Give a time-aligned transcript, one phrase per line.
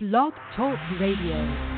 [0.00, 1.77] Blog Talk Radio.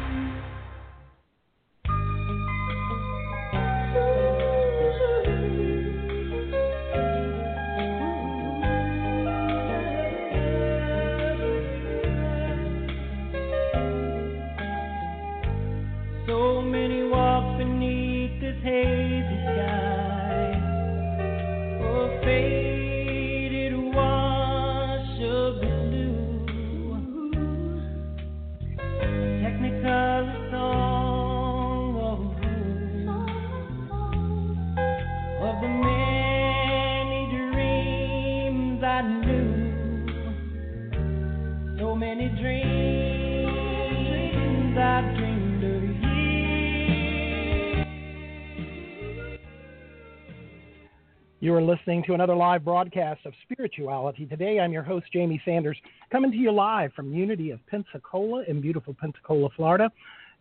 [51.61, 54.25] Are listening to another live broadcast of Spirituality.
[54.25, 55.77] Today, I'm your host, Jamie Sanders,
[56.11, 59.93] coming to you live from Unity of Pensacola in beautiful Pensacola, Florida.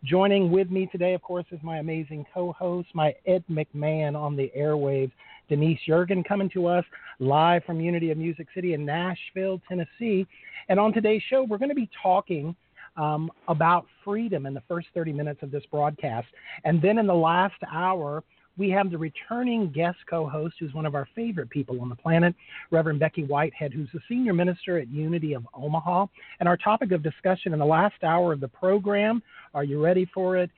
[0.05, 4.38] Joining with me today, of course, is my amazing co host, my Ed McMahon on
[4.38, 5.11] the airwaves,
[5.50, 6.86] Denise Jurgen, coming to us
[7.20, 10.26] live from Unity of Music City in Nashville, Tennessee.
[10.70, 12.56] And on today's show, we're going to be talking
[12.95, 16.28] um, about freedom in the first 30 minutes of this broadcast.
[16.64, 18.23] And then in the last hour,
[18.59, 21.95] we have the returning guest co host, who's one of our favorite people on the
[21.95, 22.35] planet,
[22.69, 26.05] Reverend Becky Whitehead, who's the senior minister at Unity of Omaha.
[26.39, 30.07] And our topic of discussion in the last hour of the program are you ready
[30.13, 30.52] for it?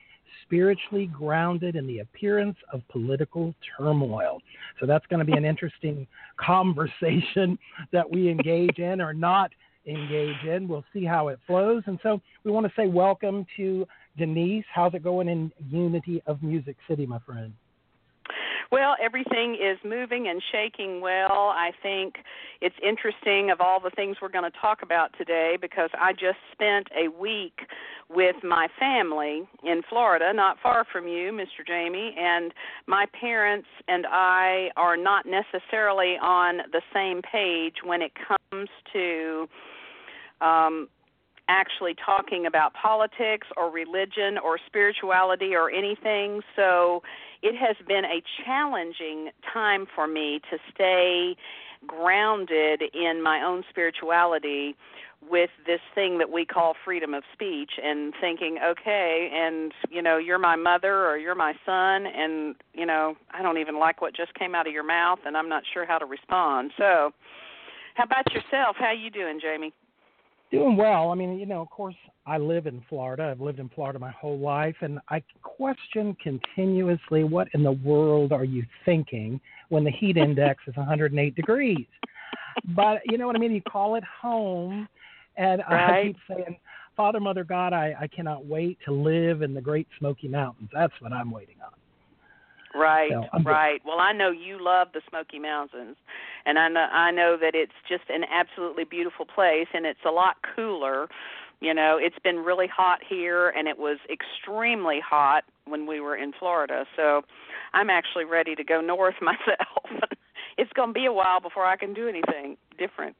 [0.44, 4.40] Spiritually grounded in the appearance of political turmoil.
[4.80, 7.58] So that's going to be an interesting conversation
[7.92, 9.52] that we engage in or not
[9.86, 10.66] engage in.
[10.68, 11.84] We'll see how it flows.
[11.86, 13.86] And so we want to say welcome to
[14.18, 14.64] Denise.
[14.74, 17.52] How's it going in Unity of Music City, my friend?
[18.72, 21.52] Well, everything is moving and shaking well.
[21.54, 22.14] I think
[22.62, 26.38] it's interesting of all the things we're going to talk about today because I just
[26.52, 27.58] spent a week
[28.08, 31.66] with my family in Florida, not far from you, Mr.
[31.66, 32.54] Jamie, and
[32.86, 39.48] my parents and I are not necessarily on the same page when it comes to
[40.40, 40.88] um
[41.48, 46.40] actually talking about politics or religion or spirituality or anything.
[46.56, 47.02] So
[47.42, 51.36] it has been a challenging time for me to stay
[51.86, 54.76] grounded in my own spirituality
[55.28, 60.18] with this thing that we call freedom of speech and thinking okay and you know
[60.18, 64.16] you're my mother or you're my son and you know I don't even like what
[64.16, 66.72] just came out of your mouth and I'm not sure how to respond.
[66.76, 67.12] So
[67.94, 68.76] how about yourself?
[68.78, 69.72] How you doing, Jamie?
[70.52, 71.10] Doing well.
[71.10, 71.94] I mean, you know, of course,
[72.26, 73.30] I live in Florida.
[73.30, 78.32] I've lived in Florida my whole life, and I question continuously what in the world
[78.32, 81.86] are you thinking when the heat index is 108 degrees?
[82.76, 83.52] But you know what I mean?
[83.52, 84.86] You call it home,
[85.38, 86.58] and I keep saying,
[86.98, 90.68] Father, Mother, God, I, I cannot wait to live in the Great Smoky Mountains.
[90.70, 91.72] That's what I'm waiting on.
[92.74, 93.50] Right, So, I'm good.
[93.50, 93.82] right.
[93.84, 95.96] Well, I know you love the Smoky Mountains,
[96.46, 100.10] and I know I know that it's just an absolutely beautiful place, and it's a
[100.10, 101.08] lot cooler.
[101.60, 106.16] You know, it's been really hot here, and it was extremely hot when we were
[106.16, 106.86] in Florida.
[106.96, 107.22] So,
[107.74, 110.08] I'm actually ready to go north myself.
[110.58, 113.16] it's going to be a while before I can do anything different.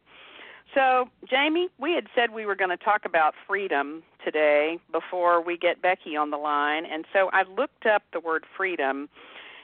[0.75, 5.59] So, Jamie, we had said we were going to talk about freedom today before we
[5.59, 9.09] get Becky on the line, and so I looked up the word freedom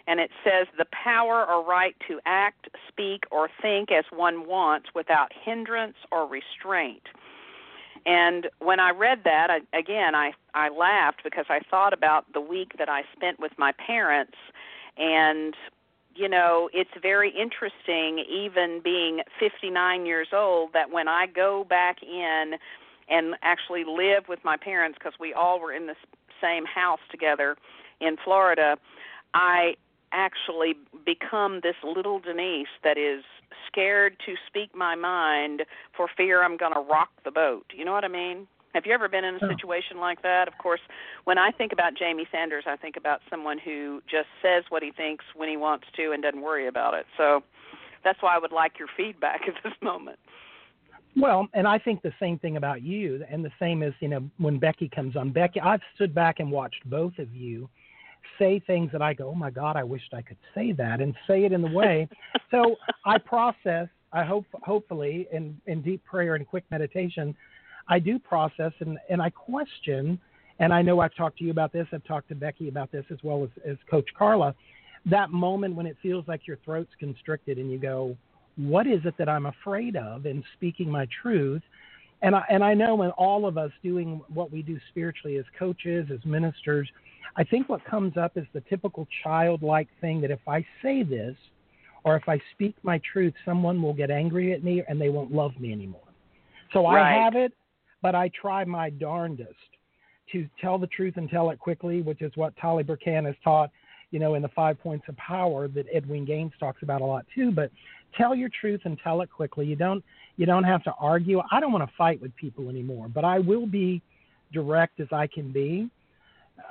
[0.08, 4.88] and it says the power or right to act, speak, or think as one wants
[4.94, 7.02] without hindrance or restraint.
[8.06, 12.41] And when I read that, I, again, I I laughed because I thought about the
[12.41, 14.38] week that I spent with my parents,
[14.96, 15.54] and
[16.14, 22.02] you know, it's very interesting, even being 59 years old, that when I go back
[22.02, 22.54] in
[23.08, 25.94] and actually live with my parents, because we all were in the
[26.42, 27.56] same house together
[28.00, 28.78] in Florida,
[29.34, 29.75] I
[30.12, 30.74] actually
[31.04, 33.24] become this little Denise that is
[33.66, 35.62] scared to speak my mind
[35.96, 37.66] for fear I'm going to rock the boat.
[37.74, 38.46] You know what I mean?
[38.74, 39.48] Have you ever been in a Oh.
[39.48, 40.46] situation like that?
[40.46, 40.81] Of course,
[41.25, 44.93] when I think about Jamie Sanders, I think about someone who just says what he
[44.93, 47.06] thinks when he wants to and doesn't worry about it.
[47.16, 47.43] So
[48.05, 50.19] that's why I would like your feedback at this moment.
[51.16, 54.31] Well, and I think the same thing about you, and the same as you know
[54.37, 55.31] when Becky comes on.
[55.31, 57.69] Becky, I've stood back and watched both of you
[58.38, 61.14] say things that I go, oh my God, I wished I could say that, and
[61.26, 62.08] say it in the way.
[62.50, 63.88] so I process.
[64.12, 67.34] I hope, hopefully, in in deep prayer and quick meditation,
[67.88, 70.19] I do process and and I question.
[70.60, 71.86] And I know I've talked to you about this.
[71.92, 74.54] I've talked to Becky about this as well as as Coach Carla.
[75.06, 78.16] That moment when it feels like your throat's constricted and you go,
[78.56, 81.62] what is it that I'm afraid of in speaking my truth?
[82.22, 85.44] and I and I know in all of us doing what we do spiritually as
[85.58, 86.90] coaches, as ministers,
[87.36, 91.36] I think what comes up is the typical childlike thing that if I say this
[92.04, 95.32] or if I speak my truth, someone will get angry at me and they won't
[95.32, 96.00] love me anymore.
[96.72, 97.19] So right.
[97.19, 97.52] I have it,
[98.02, 99.54] but I try my darndest
[100.32, 103.70] to tell the truth and tell it quickly, which is what Tolly Burkan has taught,
[104.10, 107.24] you know, in the five points of power that Edwene Gaines talks about a lot
[107.34, 107.50] too.
[107.50, 107.70] But
[108.16, 109.66] tell your truth and tell it quickly.
[109.66, 110.04] You don't
[110.36, 111.40] you don't have to argue.
[111.50, 114.02] I don't want to fight with people anymore, but I will be
[114.52, 115.90] direct as I can be.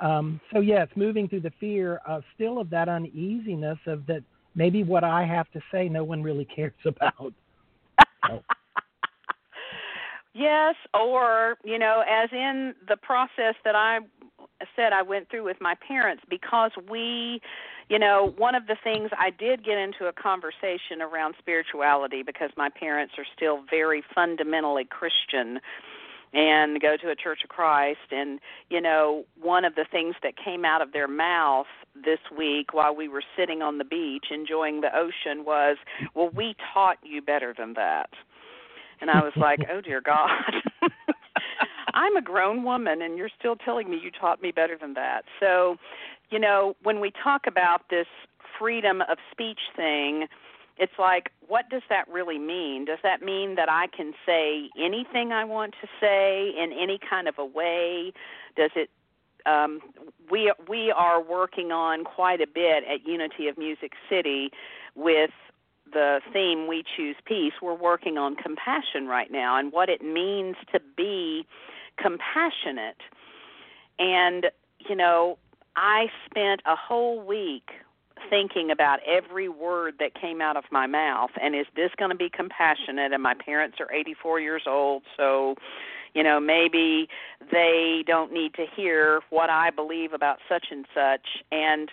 [0.00, 4.22] Um, so yes, moving through the fear uh, still of that uneasiness of that
[4.54, 7.32] maybe what I have to say no one really cares about.
[10.34, 13.98] Yes, or you know, as in the process that I
[14.76, 17.40] said I went through with my parents because we
[17.88, 22.50] you know, one of the things I did get into a conversation around spirituality because
[22.56, 25.58] my parents are still very fundamentally Christian
[26.32, 28.10] and go to a Church of Christ.
[28.10, 28.40] And,
[28.70, 32.94] you know, one of the things that came out of their mouth this week while
[32.94, 35.76] we were sitting on the beach enjoying the ocean was,
[36.14, 38.10] Well, we taught you better than that.
[39.00, 40.30] And I was like, Oh, dear God.
[41.94, 45.22] I'm a grown woman and you're still telling me you taught me better than that.
[45.40, 45.76] So,
[46.30, 48.06] you know, when we talk about this
[48.58, 50.26] freedom of speech thing,
[50.78, 52.84] it's like, what does that really mean?
[52.84, 57.26] Does that mean that I can say anything I want to say in any kind
[57.28, 58.12] of a way?
[58.56, 58.90] Does it
[59.46, 59.80] um,
[60.30, 64.50] we we are working on quite a bit at Unity of Music City
[64.94, 65.30] with
[65.92, 70.54] the theme we choose peace we're working on compassion right now and what it means
[70.70, 71.46] to be
[71.96, 73.00] compassionate
[73.98, 74.46] and
[74.86, 75.38] you know
[75.76, 77.70] I spent a whole week
[78.30, 82.16] thinking about every word that came out of my mouth and is this going to
[82.16, 83.12] be compassionate?
[83.12, 85.54] And my parents are 84 years old so
[86.14, 87.08] you know maybe
[87.52, 91.26] they don't need to hear what I believe about such and such.
[91.52, 91.90] And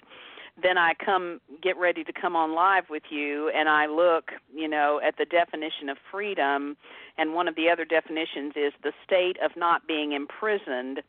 [0.61, 4.67] then I come get ready to come on live with you and I look, you
[4.67, 6.77] know, at the definition of freedom.
[7.17, 11.01] And one of the other definitions is the state of not being imprisoned.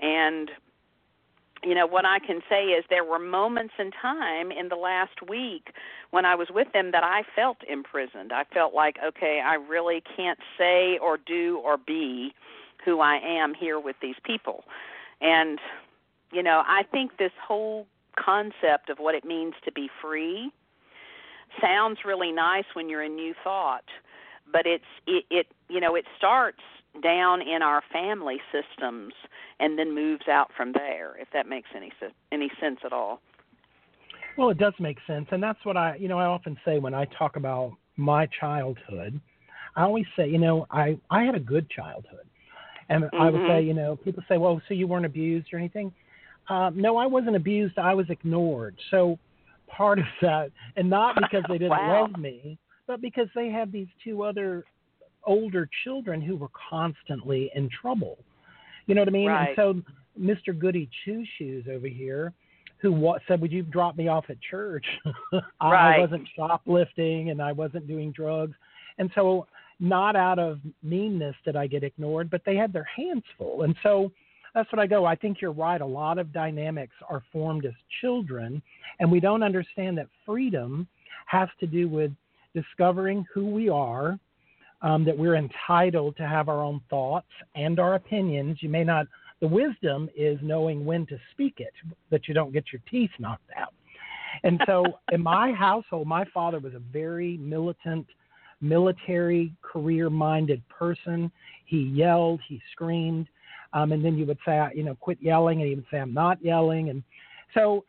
[0.00, 0.50] And
[1.64, 5.22] you know what I can say is there were moments in time in the last
[5.28, 5.72] week
[6.10, 8.32] when I was with them that I felt imprisoned.
[8.32, 12.32] I felt like okay, I really can't say or do or be
[12.84, 14.64] who I am here with these people.
[15.20, 15.58] And
[16.32, 17.86] you know, I think this whole
[18.16, 20.50] concept of what it means to be free
[21.60, 23.84] sounds really nice when you're in new thought,
[24.50, 26.62] but it's it, it you know, it starts
[27.02, 29.14] down in our family systems
[29.62, 31.90] and then moves out from there if that makes any
[32.30, 33.20] any sense at all
[34.36, 36.94] well it does make sense and that's what i you know i often say when
[36.94, 39.18] i talk about my childhood
[39.76, 42.26] i always say you know i i had a good childhood
[42.90, 43.20] and mm-hmm.
[43.20, 45.92] i would say you know people say well so you weren't abused or anything
[46.48, 49.18] um, no i wasn't abused i was ignored so
[49.68, 52.02] part of that and not because they didn't wow.
[52.02, 54.64] love me but because they had these two other
[55.24, 58.18] older children who were constantly in trouble.
[58.86, 59.28] You know what I mean?
[59.28, 59.58] Right.
[59.58, 60.58] And so Mr.
[60.58, 62.32] Goody Two Shoes over here,
[62.78, 64.86] who what, said, "Would you drop me off at church?"
[65.60, 65.96] I, right.
[65.96, 68.54] I wasn't shoplifting and I wasn't doing drugs,
[68.98, 69.46] and so
[69.80, 73.74] not out of meanness did I get ignored, but they had their hands full, and
[73.82, 74.12] so
[74.54, 75.04] that's what I go.
[75.04, 75.80] I think you're right.
[75.80, 78.62] A lot of dynamics are formed as children,
[79.00, 80.86] and we don't understand that freedom
[81.26, 82.12] has to do with
[82.54, 84.18] discovering who we are
[84.82, 88.58] um, that we're entitled to have our own thoughts and our opinions.
[88.60, 89.06] You may not,
[89.40, 91.72] the wisdom is knowing when to speak it,
[92.10, 93.74] that you don't get your teeth knocked out.
[94.42, 98.06] And so in my household, my father was a very militant,
[98.60, 101.30] military, career minded person.
[101.64, 103.28] He yelled, he screamed.
[103.72, 106.12] Um, and then you would say, you know, quit yelling, and he would say, I'm
[106.12, 106.90] not yelling.
[106.90, 107.02] And
[107.54, 107.84] so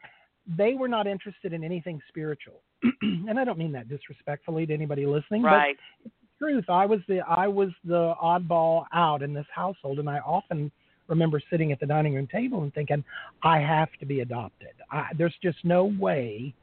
[0.57, 2.61] they were not interested in anything spiritual.
[3.01, 5.75] and I don't mean that disrespectfully to anybody listening, right.
[6.03, 6.11] but
[6.43, 10.71] truth, I was the I was the oddball out in this household, and I often
[11.07, 13.03] remember sitting at the dining room table and thinking,
[13.43, 14.71] I have to be adopted.
[14.91, 16.53] I, there's just no way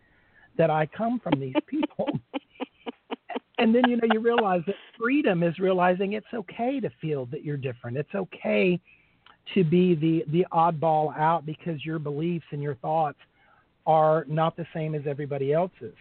[0.57, 2.09] that I come from these people.
[3.59, 7.45] and then you know you realize that freedom is realizing it's okay to feel that
[7.45, 7.97] you're different.
[7.97, 8.79] It's okay
[9.55, 13.19] to be the the oddball out because your beliefs and your thoughts
[13.87, 15.95] are not the same as everybody else's.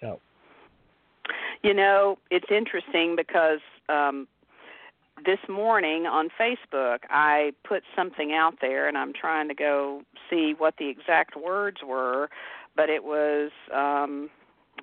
[0.00, 0.20] So
[1.62, 4.26] you know, it's interesting because um
[5.24, 10.54] this morning on Facebook, I put something out there, and I'm trying to go see
[10.56, 12.30] what the exact words were,
[12.74, 14.30] but it was um,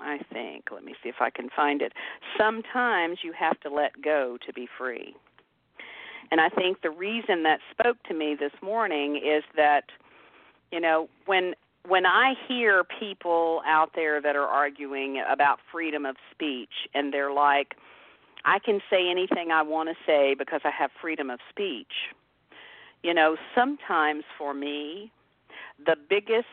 [0.02, 1.94] I think, let me see if I can find it.
[2.38, 5.16] Sometimes you have to let go to be free.
[6.30, 9.86] And I think the reason that spoke to me this morning is that,
[10.72, 11.54] you know, when
[11.88, 17.32] when I hear people out there that are arguing about freedom of speech and they're
[17.32, 17.76] like,
[18.46, 21.92] I can say anything I want to say because I have freedom of speech.
[23.04, 25.12] You know, sometimes for me,
[25.86, 26.48] the biggest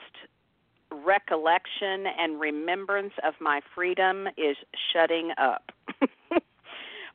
[1.04, 4.56] recollection and remembrance of my freedom is
[4.92, 5.72] shutting up.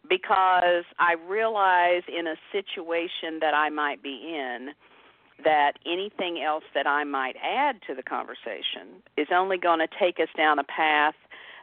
[0.09, 4.69] because I realize in a situation that I might be in
[5.43, 10.19] that anything else that I might add to the conversation is only going to take
[10.19, 11.15] us down a path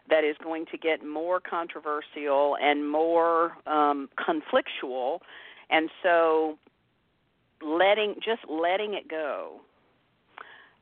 [0.09, 5.21] that is going to get more controversial and more um, conflictual.
[5.69, 6.59] And so
[7.63, 9.61] letting just letting it go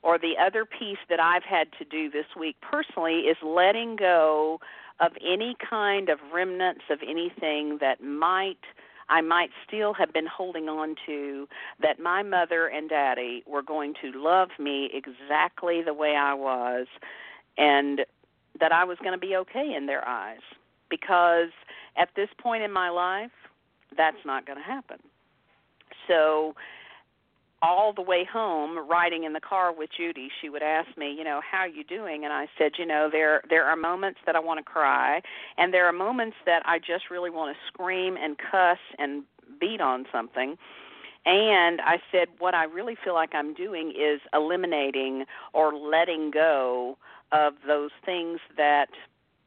[0.04, 4.60] or the other piece that I've had to do this week personally is letting go
[5.00, 8.60] of any kind of remnants of anything that might
[9.08, 11.48] I might still have been holding on to
[11.82, 16.86] that my mother and daddy were going to love me exactly the way I was
[17.58, 18.00] and
[18.60, 20.40] that I was going to be okay in their eyes
[20.88, 21.50] because
[21.96, 23.30] at this point in my life
[23.96, 24.98] that's not going to happen.
[26.08, 26.54] So
[27.62, 31.24] all the way home riding in the car with Judy she would ask me you
[31.24, 32.24] know how are you doing?
[32.24, 35.22] And I said you know there there are moments that I want to cry
[35.56, 39.24] and there are moments that I just really want to scream and cuss and
[39.60, 40.56] beat on something.
[41.26, 46.98] And I said what I really feel like I'm doing is eliminating or letting go
[47.32, 48.88] of those things that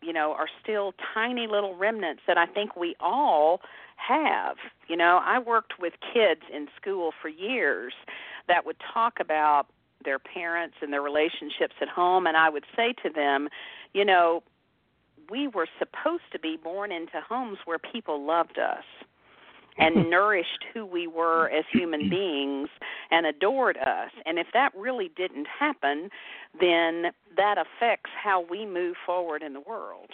[0.02, 3.62] you know are still tiny little remnants that I think we all
[3.98, 4.58] have.
[4.88, 7.94] You know, I worked with kids in school for years
[8.48, 9.68] that would talk about
[10.06, 13.50] their parents and their relationships at home, and I would say to them,
[13.94, 14.44] you know,
[15.30, 18.84] we were supposed to be born into homes where people loved us
[19.77, 22.70] and nourished who we were as human beings
[23.12, 24.12] and adored us.
[24.25, 26.10] And if that really didn't happen,
[26.60, 30.12] then that affects how we move forward in the world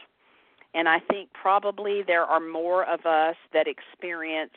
[0.74, 4.56] and I think probably there are more of us that experienced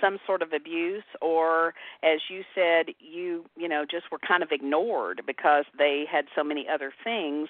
[0.00, 4.50] some sort of abuse or as you said you you know just were kind of
[4.50, 7.48] ignored because they had so many other things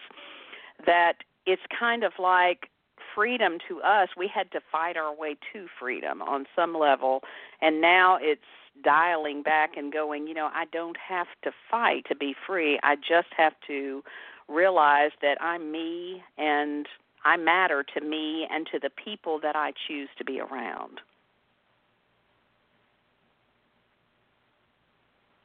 [0.87, 1.15] that
[1.47, 2.69] it's kind of like
[3.15, 4.09] freedom to us.
[4.17, 7.21] We had to fight our way to freedom on some level.
[7.61, 8.43] And now it's
[8.83, 12.81] dialing back and going you know I don't have to fight to be free.
[12.83, 14.03] I just have to
[14.49, 16.87] realize that I'm me and
[17.25, 20.97] I matter to me and to the people that I choose to be around.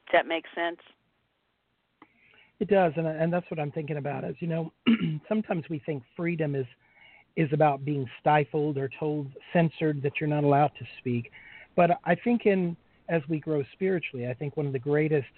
[0.08, 0.80] Does that make sense?
[2.60, 4.26] It does, and and that's what I'm thinking about.
[4.26, 4.74] Is you know,
[5.30, 6.66] sometimes we think freedom is
[7.38, 11.32] is about being stifled or told censored that you're not allowed to speak,
[11.76, 12.76] but I think in
[13.08, 15.30] as we grow spiritually, I think one of the greatest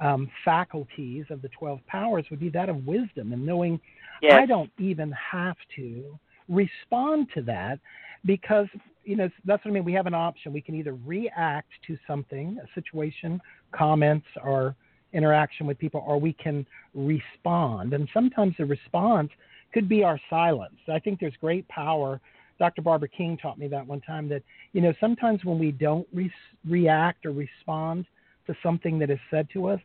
[0.00, 3.80] um, faculties of the 12 powers would be that of wisdom and knowing
[4.22, 4.32] yes.
[4.34, 7.78] I don't even have to respond to that
[8.24, 8.66] because
[9.04, 9.84] you know that's what I mean.
[9.84, 10.52] We have an option.
[10.52, 13.40] We can either react to something, a situation,
[13.72, 14.74] comments, or
[15.12, 17.92] interaction with people, or we can respond.
[17.92, 19.30] And sometimes the response
[19.72, 20.76] could be our silence.
[20.88, 22.20] I think there's great power.
[22.58, 22.82] Dr.
[22.82, 26.32] Barbara King taught me that one time that you know sometimes when we don't re-
[26.66, 28.06] react or respond
[28.46, 29.80] to something that is said to us,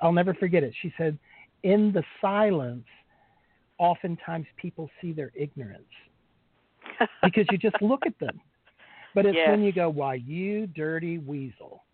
[0.00, 0.74] I'll never forget it.
[0.82, 1.18] She said,
[1.62, 2.86] "In the silence,
[3.78, 5.82] oftentimes people see their ignorance
[7.22, 8.40] because you just look at them.
[9.14, 9.48] But it's yes.
[9.48, 11.84] when you go, "Why you dirty weasel?"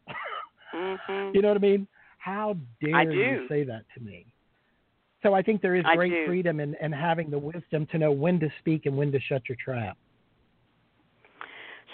[0.74, 1.34] mm-hmm.
[1.34, 1.88] You know what I mean?
[2.18, 4.26] How dare you say that to me?
[5.22, 8.38] So I think there is great freedom in, in having the wisdom to know when
[8.40, 9.96] to speak and when to shut your trap.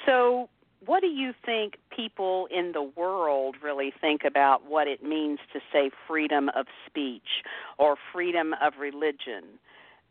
[0.06, 0.48] So,
[0.84, 5.60] what do you think people in the world really think about what it means to
[5.72, 7.44] say freedom of speech
[7.78, 9.44] or freedom of religion?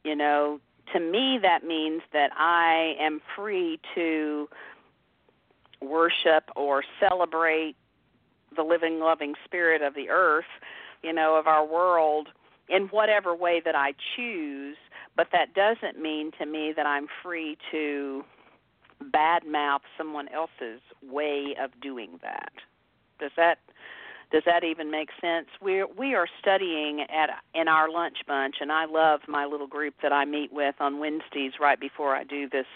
[0.04, 0.60] You know,
[0.94, 4.50] to me, that means that I am free to
[5.82, 7.76] worship or celebrate
[8.56, 10.46] the living, loving spirit of the earth,
[11.04, 12.30] you know, of our world
[12.70, 14.78] in whatever way that I choose.
[15.16, 18.24] But that doesn't mean to me that I'm free to
[19.02, 22.52] badmouth someone else's way of doing that.
[23.20, 23.60] Does that
[24.32, 25.48] does that even make sense?
[25.62, 29.96] We're we are studying at in our lunch bunch, and I love my little group
[30.02, 32.68] that I meet with on Wednesdays right before I do this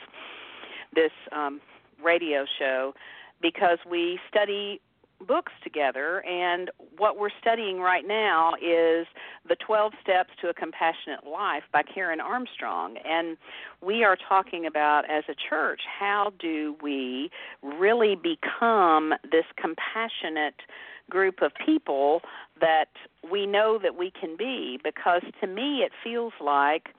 [0.93, 1.61] this um,
[2.03, 2.93] radio show
[3.41, 4.81] because we study
[5.25, 9.07] books together and what we're studying right now is
[9.47, 12.97] the 12 steps to a compassionate life by Karen Armstrong.
[13.05, 13.37] And
[13.81, 17.29] we are talking about as a church how do we
[17.61, 20.61] really become this compassionate
[21.09, 22.21] group of people
[22.59, 22.89] that
[23.29, 24.79] we know that we can be?
[24.83, 26.89] Because to me it feels like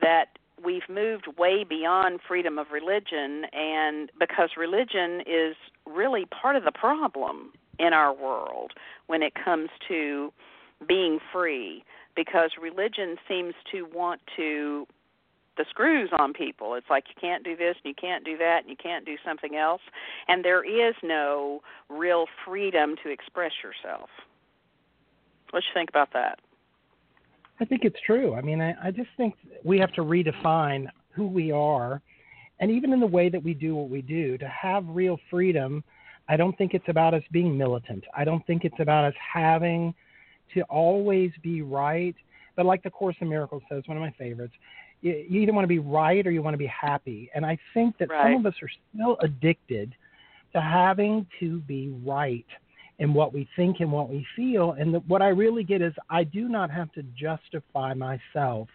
[0.00, 6.64] that we've moved way beyond freedom of religion and because religion is really part of
[6.64, 8.72] the problem in our world
[9.06, 10.32] when it comes to
[10.88, 11.84] being free
[12.14, 14.86] because religion seems to want to
[15.58, 16.74] the screws on people.
[16.74, 19.16] It's like you can't do this and you can't do that and you can't do
[19.24, 19.80] something else
[20.28, 24.10] and there is no real freedom to express yourself.
[25.50, 26.40] What you think about that?
[27.60, 28.34] I think it's true.
[28.34, 29.34] I mean, I, I just think
[29.64, 32.02] we have to redefine who we are,
[32.60, 35.82] and even in the way that we do what we do, to have real freedom.
[36.28, 38.04] I don't think it's about us being militant.
[38.16, 39.94] I don't think it's about us having
[40.54, 42.16] to always be right.
[42.56, 44.54] But like the Course in Miracles says, one of my favorites,
[45.02, 47.30] you, you either want to be right or you want to be happy.
[47.34, 48.34] And I think that right.
[48.34, 49.94] some of us are still addicted
[50.52, 52.46] to having to be right
[52.98, 54.72] in what we think and what we feel.
[54.72, 58.68] And the, what I really get is I do not have to justify myself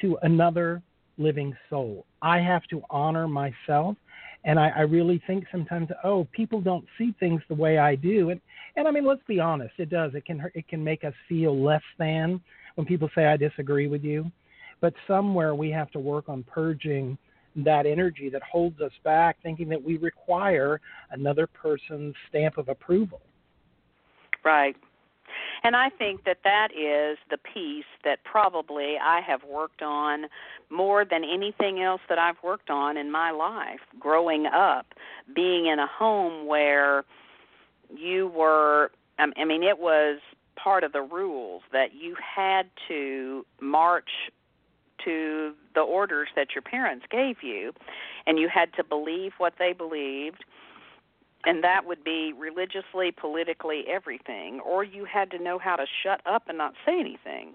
[0.00, 0.82] to another
[1.18, 2.04] living soul.
[2.20, 3.96] I have to honor myself.
[4.44, 8.30] And I, I really think sometimes, oh, people don't see things the way I do.
[8.30, 8.40] And,
[8.76, 10.14] and I mean, let's be honest, it does.
[10.14, 12.40] It can it can make us feel less than
[12.74, 14.30] when people say I disagree with you.
[14.80, 17.18] But somewhere we have to work on purging
[17.56, 23.22] that energy that holds us back, thinking that we require another person's stamp of approval.
[24.46, 24.76] Right.
[25.64, 30.26] And I think that that is the piece that probably I have worked on
[30.70, 34.86] more than anything else that I've worked on in my life growing up,
[35.34, 37.04] being in a home where
[37.92, 40.20] you were, um, I mean, it was
[40.54, 44.30] part of the rules that you had to march
[45.04, 47.72] to the orders that your parents gave you,
[48.26, 50.44] and you had to believe what they believed
[51.44, 56.20] and that would be religiously, politically, everything, or you had to know how to shut
[56.26, 57.54] up and not say anything.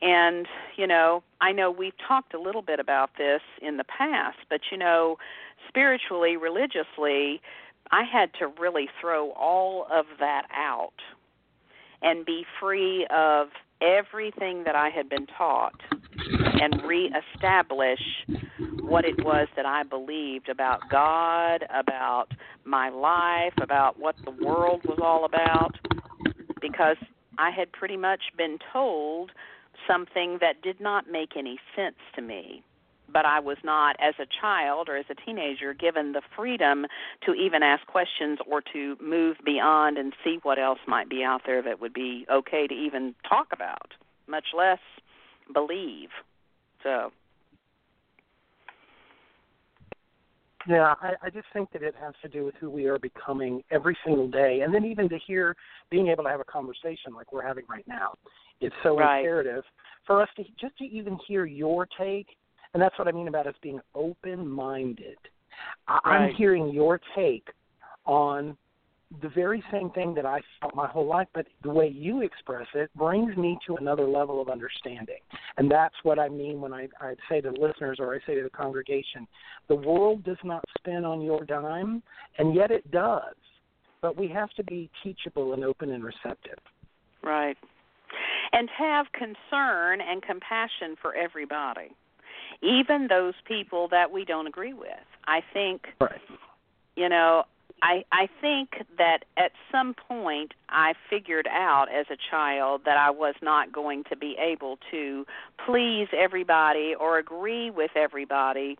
[0.00, 4.38] And, you know, I know we've talked a little bit about this in the past,
[4.48, 5.18] but, you know,
[5.68, 7.40] spiritually, religiously,
[7.90, 10.94] I had to really throw all of that out
[12.02, 13.48] and be free of
[13.80, 15.80] everything that I had been taught
[16.60, 18.00] and reestablish
[18.80, 22.28] what it was that I believed about God, about
[22.64, 25.74] my life, about what the world was all about,
[26.60, 26.96] because
[27.38, 29.30] I had pretty much been told
[29.86, 32.62] something that did not make any sense to me.
[33.10, 36.86] But I was not, as a child or as a teenager, given the freedom
[37.24, 41.42] to even ask questions or to move beyond and see what else might be out
[41.46, 43.92] there that would be okay to even talk about,
[44.26, 44.78] much less
[45.52, 46.10] believe.
[46.82, 47.12] So
[50.68, 53.62] Yeah, I, I just think that it has to do with who we are becoming
[53.70, 55.56] every single day, and then even to hear,
[55.90, 58.14] being able to have a conversation like we're having right now,
[58.60, 59.20] it's so right.
[59.20, 59.64] imperative
[60.06, 62.26] for us to just to even hear your take,
[62.74, 65.18] and that's what I mean about us being open-minded.
[65.86, 66.02] I, right.
[66.04, 67.48] I'm hearing your take
[68.04, 68.56] on
[69.22, 72.66] the very same thing that I felt my whole life, but the way you express
[72.74, 75.20] it brings me to another level of understanding.
[75.56, 78.42] And that's what I mean when I, I say to listeners or I say to
[78.42, 79.26] the congregation
[79.68, 82.02] the world does not spin on your dime,
[82.38, 83.34] and yet it does.
[84.02, 86.58] But we have to be teachable and open and receptive.
[87.22, 87.56] Right.
[88.52, 91.90] And have concern and compassion for everybody,
[92.62, 94.90] even those people that we don't agree with.
[95.26, 96.20] I think, right.
[96.96, 97.44] you know,
[97.82, 103.10] I I think that at some point I figured out as a child that I
[103.10, 105.26] was not going to be able to
[105.64, 108.78] please everybody or agree with everybody,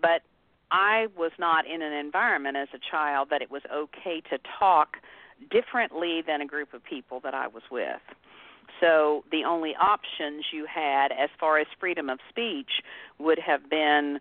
[0.00, 0.22] but
[0.70, 4.98] I was not in an environment as a child that it was okay to talk
[5.50, 8.00] differently than a group of people that I was with.
[8.80, 12.70] So the only options you had as far as freedom of speech
[13.18, 14.18] would have been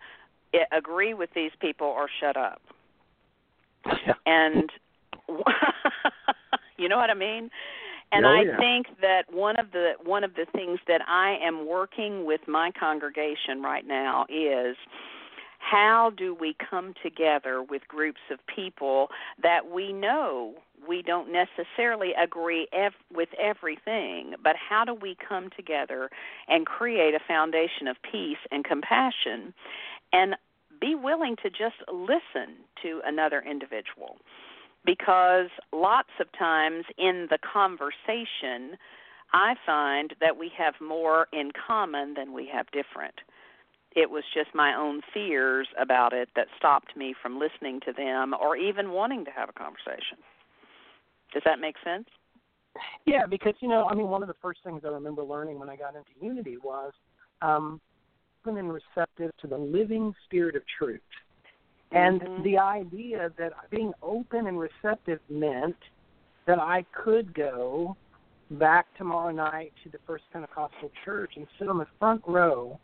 [0.53, 2.62] eh, agree with these people or shut up
[3.86, 4.13] yeah.
[4.25, 4.71] and
[6.77, 7.49] you know what I mean?
[8.12, 8.58] And oh, I yeah.
[8.58, 12.71] think that one of the one of the things that I am working with my
[12.79, 14.75] congregation right now is
[15.71, 19.10] how do we come together with groups of people
[19.41, 20.54] that we know
[20.88, 26.10] we don't necessarily agree ev- with everything, but how do we come together
[26.47, 29.54] and create a foundation of peace and compassion?
[30.13, 30.36] And
[30.80, 32.49] be willing to just listen
[32.84, 34.17] to another individual.
[34.86, 38.78] because lots of times in the conversation,
[39.34, 43.15] I find that we have more in common than we have different.
[43.95, 48.34] It was just my own fears about it that stopped me from listening to them
[48.34, 50.17] or even wanting to have a conversation.
[51.34, 52.08] Does that make sense?
[53.05, 55.69] Yeah, because you know, I mean, one of the first things I remember learning when
[55.69, 56.91] I got into Unity was
[57.41, 57.79] um,
[58.45, 60.99] open and receptive to the living spirit of truth.
[61.91, 62.43] And mm-hmm.
[62.43, 65.77] the idea that being open and receptive meant
[66.47, 67.95] that I could go
[68.51, 72.79] back tomorrow night to the First Pentecostal Church and sit on the front row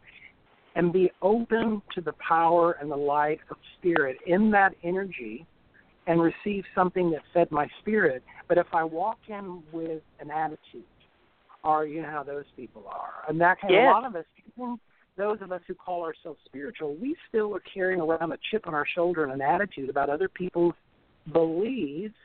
[0.76, 5.46] and be open to the power and the light of spirit in that energy
[6.08, 8.24] and receive something that fed my spirit.
[8.48, 10.86] But if I walk in with an attitude,
[11.64, 13.92] or you know how those people are, and that kind yeah.
[13.92, 14.80] a lot of us, even
[15.18, 18.74] those of us who call ourselves spiritual, we still are carrying around a chip on
[18.74, 20.74] our shoulder and an attitude about other people's
[21.32, 22.16] beliefs,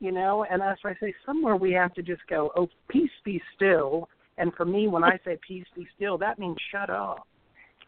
[0.00, 0.44] you know.
[0.50, 4.10] And that's why I say somewhere we have to just go, oh, peace be still.
[4.36, 7.26] And for me, when I say peace be still, that means shut up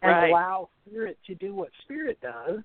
[0.05, 0.31] and right.
[0.31, 2.61] allow spirit to do what spirit does.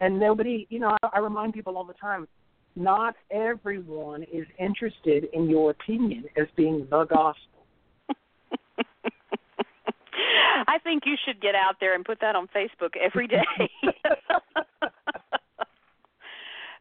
[0.00, 2.28] And nobody, you know, I, I remind people all the time,
[2.76, 7.66] not everyone is interested in your opinion as being the gospel.
[10.68, 13.42] I think you should get out there and put that on Facebook every day.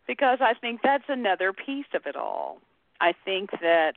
[0.07, 2.60] because I think that's another piece of it all.
[3.01, 3.93] I think that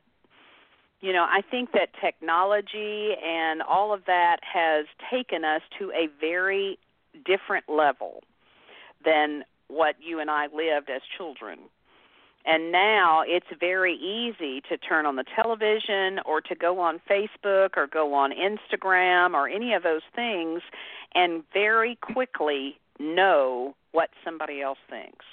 [1.01, 6.09] you know, I think that technology and all of that has taken us to a
[6.21, 6.79] very
[7.25, 8.23] different level
[9.05, 11.59] than what you and I lived as children.
[12.45, 17.77] And now it's very easy to turn on the television or to go on Facebook
[17.77, 20.63] or go on Instagram or any of those things
[21.15, 25.25] and very quickly know what somebody else thinks.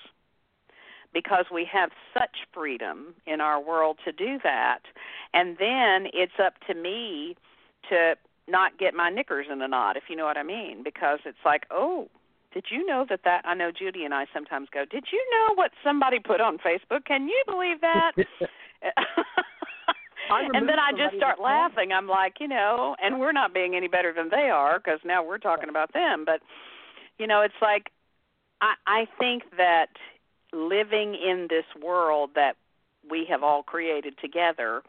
[1.13, 4.79] Because we have such freedom in our world to do that.
[5.33, 7.35] And then it's up to me
[7.89, 8.15] to
[8.47, 10.83] not get my knickers in a knot, if you know what I mean.
[10.83, 12.07] Because it's like, oh,
[12.53, 15.55] did you know that that I know Judy and I sometimes go, Did you know
[15.55, 17.05] what somebody put on Facebook?
[17.05, 18.11] Can you believe that?
[20.53, 21.91] and then I just start laughing.
[21.91, 25.23] I'm like, you know, and we're not being any better than they are because now
[25.25, 26.23] we're talking about them.
[26.25, 26.41] But
[27.17, 27.91] you know, it's like
[28.61, 29.89] I I think that
[30.53, 32.55] living in this world that
[33.09, 34.81] we have all created together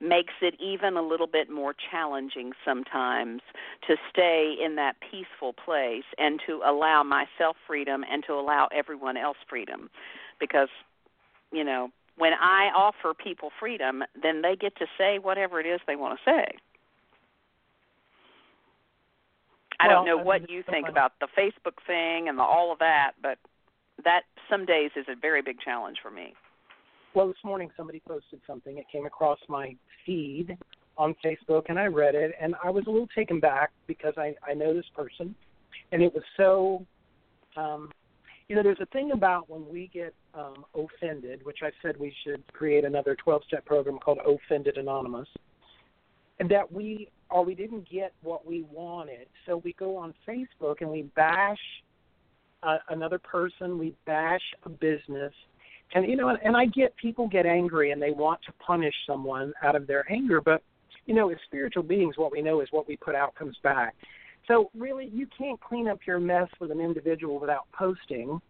[0.00, 3.40] makes it even a little bit more challenging sometimes
[3.86, 9.16] to stay in that peaceful place and to allow myself freedom and to allow everyone
[9.16, 9.88] else freedom.
[10.40, 10.68] Because
[11.54, 15.80] you know when i offer people freedom then they get to say whatever it is
[15.86, 16.44] they want to say.
[19.80, 23.12] I don't know what you think about the Facebook thing and the, all of that,
[23.20, 23.38] but
[24.04, 26.34] that some days is a very big challenge for me.
[27.14, 28.78] Well, this morning somebody posted something.
[28.78, 30.56] It came across my feed
[30.96, 34.34] on Facebook, and I read it, and I was a little taken back because I
[34.48, 35.34] I know this person,
[35.92, 36.84] and it was so.
[37.56, 37.90] Um,
[38.48, 42.14] you know, there's a thing about when we get um, offended, which I said we
[42.24, 45.28] should create another 12-step program called Offended Anonymous,
[46.40, 50.80] and that we or we didn't get what we wanted, so we go on Facebook
[50.80, 51.58] and we bash
[52.64, 55.32] uh, another person, we bash a business,
[55.94, 59.52] and you know, and I get people get angry and they want to punish someone
[59.62, 60.62] out of their anger, but
[61.06, 63.94] you know, as spiritual beings, what we know is what we put out comes back.
[64.48, 68.40] So really, you can't clean up your mess with an individual without posting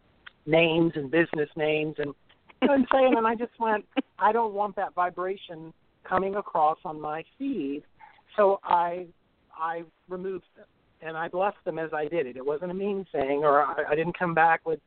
[0.47, 2.15] names and business names and
[2.63, 3.15] you know I'm saying.
[3.17, 3.85] And I just went,
[4.19, 5.73] I don't want that vibration
[6.09, 7.83] coming across on my feed,
[8.37, 9.07] so I
[9.57, 10.67] I removed them
[11.05, 12.37] and I blessed them as I did it.
[12.37, 14.81] It wasn't a mean thing, or I, I didn't come back with,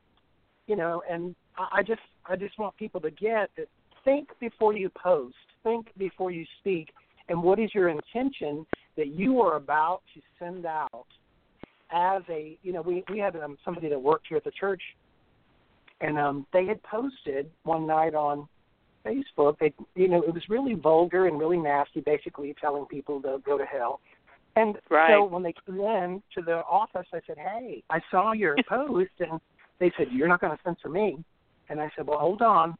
[0.66, 3.68] you know, and I just I just want people to get that
[4.04, 6.90] think before you post, think before you speak,
[7.28, 11.06] and what is your intention that you are about to send out
[11.90, 14.82] as a you know we we had um, somebody that worked here at the church,
[16.00, 18.48] and um, they had posted one night on
[19.06, 19.58] Facebook.
[19.58, 23.56] They you know it was really vulgar and really nasty, basically telling people to go
[23.56, 24.00] to hell.
[24.56, 25.12] And right.
[25.12, 29.10] so when they came in to the office, I said, "Hey, I saw your post,"
[29.20, 29.40] and
[29.78, 31.18] they said, "You're not going to censor me."
[31.68, 32.76] And I said, Well, hold on.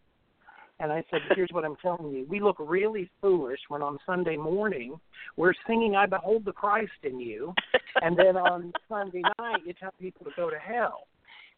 [0.80, 2.26] And I said, Here's what I'm telling you.
[2.28, 4.98] We look really foolish when on Sunday morning
[5.36, 7.54] we're singing, I behold the Christ in you.
[8.00, 11.08] And then on Sunday night, you tell people to go to hell.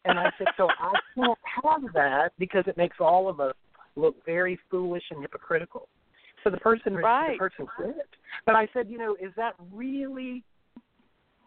[0.05, 3.53] And I said, So I can't have that because it makes all of us
[3.95, 5.87] look very foolish and hypocritical.
[6.43, 7.33] So the person, right.
[7.33, 7.95] the person quit.
[8.45, 10.43] But I said, you know, is that really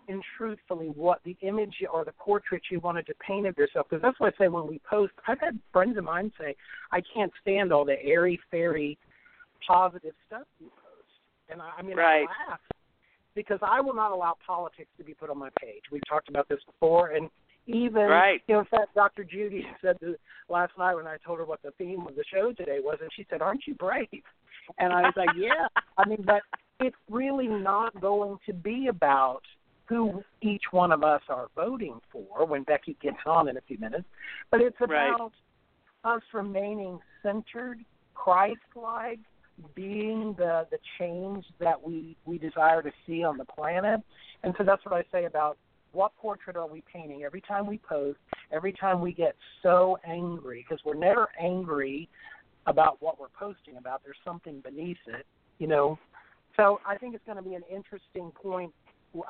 [0.08, 3.86] and truthfully what the image or the portrait you wanted to paint of yourself.
[3.88, 5.12] Because that's what I say when we post.
[5.26, 6.54] I've had friends of mine say,
[6.92, 8.98] I can't stand all the airy fairy
[9.66, 11.50] positive stuff you post.
[11.50, 12.26] And I, I mean, right.
[12.46, 12.60] I laugh
[13.34, 15.82] because I will not allow politics to be put on my page.
[15.90, 17.28] We've talked about this before, and
[17.66, 18.40] even right.
[18.46, 19.24] you know, in fact, Dr.
[19.24, 20.16] Judy said this
[20.48, 23.10] last night when I told her what the theme of the show today was, and
[23.16, 24.08] she said, "Aren't you brave?"
[24.78, 26.42] And I was like, "Yeah." I mean, but
[26.80, 29.42] it's really not going to be about
[29.86, 33.78] who each one of us are voting for when Becky gets on in a few
[33.78, 34.06] minutes,
[34.50, 35.32] but it's about
[36.04, 36.16] right.
[36.16, 37.80] us remaining centered,
[38.14, 39.20] Christ-like,
[39.74, 44.00] being the the change that we we desire to see on the planet.
[44.42, 45.58] And so that's what I say about
[45.92, 48.18] what portrait are we painting every time we post,
[48.52, 52.08] every time we get so angry because we're never angry
[52.66, 54.02] about what we're posting about.
[54.04, 55.26] There's something beneath it,
[55.58, 55.98] you know.
[56.56, 58.72] So I think it's going to be an interesting point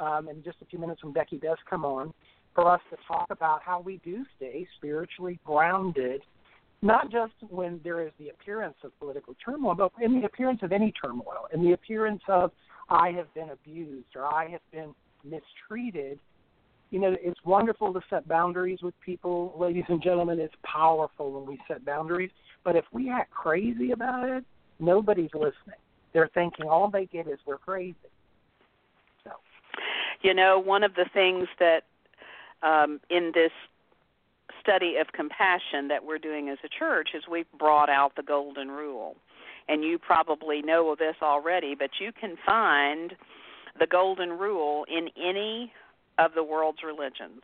[0.00, 2.12] um, in just a few minutes when Becky does come on
[2.54, 6.22] for us to talk about how we do stay spiritually grounded
[6.84, 10.70] not just when there is the appearance of political turmoil, but in the appearance of
[10.70, 12.52] any turmoil, in the appearance of
[12.90, 14.94] I have been abused or I have been
[15.24, 16.18] mistreated.
[16.94, 20.38] You know, it's wonderful to set boundaries with people, ladies and gentlemen.
[20.38, 22.30] It's powerful when we set boundaries.
[22.62, 24.44] But if we act crazy about it,
[24.78, 25.80] nobody's listening.
[26.12, 27.96] They're thinking all they get is we're crazy.
[29.24, 29.32] So,
[30.22, 31.80] you know, one of the things that
[32.62, 33.50] um, in this
[34.60, 38.68] study of compassion that we're doing as a church is we've brought out the golden
[38.68, 39.16] rule.
[39.66, 43.14] And you probably know this already, but you can find
[43.80, 45.72] the golden rule in any
[46.18, 47.42] of the world's religions.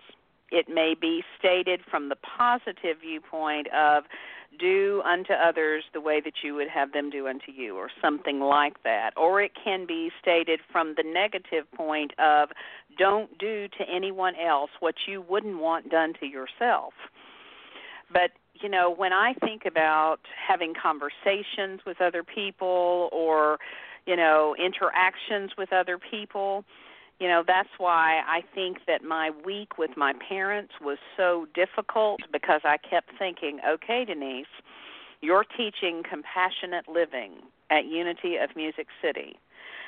[0.50, 4.04] It may be stated from the positive viewpoint of
[4.58, 8.40] do unto others the way that you would have them do unto you, or something
[8.40, 9.12] like that.
[9.16, 12.48] Or it can be stated from the negative point of
[12.98, 16.94] don't do to anyone else what you wouldn't want done to yourself.
[18.12, 23.58] But you know, when I think about having conversations with other people or,
[24.06, 26.64] you know, interactions with other people,
[27.20, 32.20] you know that's why i think that my week with my parents was so difficult
[32.32, 34.46] because i kept thinking okay denise
[35.20, 37.32] you're teaching compassionate living
[37.70, 39.36] at unity of music city.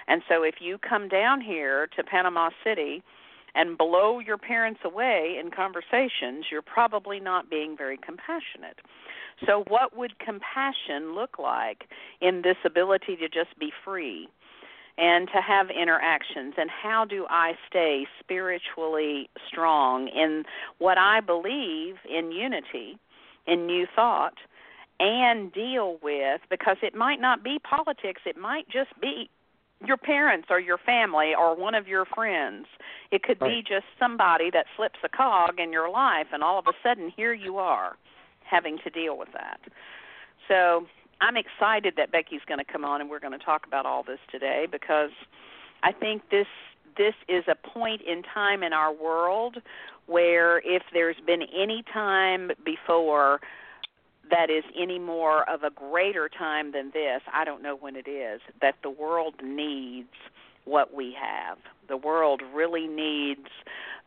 [0.09, 3.03] And so if you come down here to panama city
[3.55, 8.81] and blow your parents away in conversations you're probably not being very compassionate.
[9.47, 11.85] So what would compassion look like
[12.21, 14.29] in this ability to just be free
[14.99, 20.45] and to have interactions and how do I stay spiritually strong in
[20.79, 22.99] what I believe in unity,
[23.47, 24.35] in new thought,
[25.01, 29.31] and deal with because it might not be politics, it might just be
[29.85, 32.67] your parents or your family or one of your friends.
[33.11, 36.67] It could be just somebody that flips a cog in your life and all of
[36.67, 37.97] a sudden here you are
[38.45, 39.61] having to deal with that.
[40.47, 40.87] So
[41.23, 44.03] I'm excited that Becky's going to come on and we're going to talk about all
[44.03, 45.11] this today because
[45.85, 46.49] I think this
[46.99, 49.57] this is a point in time in our world
[50.07, 53.41] where if there's been any time before
[54.31, 58.09] that is any more of a greater time than this, I don't know when it
[58.09, 60.13] is, that the world needs
[60.65, 61.57] what we have.
[61.89, 63.49] The world really needs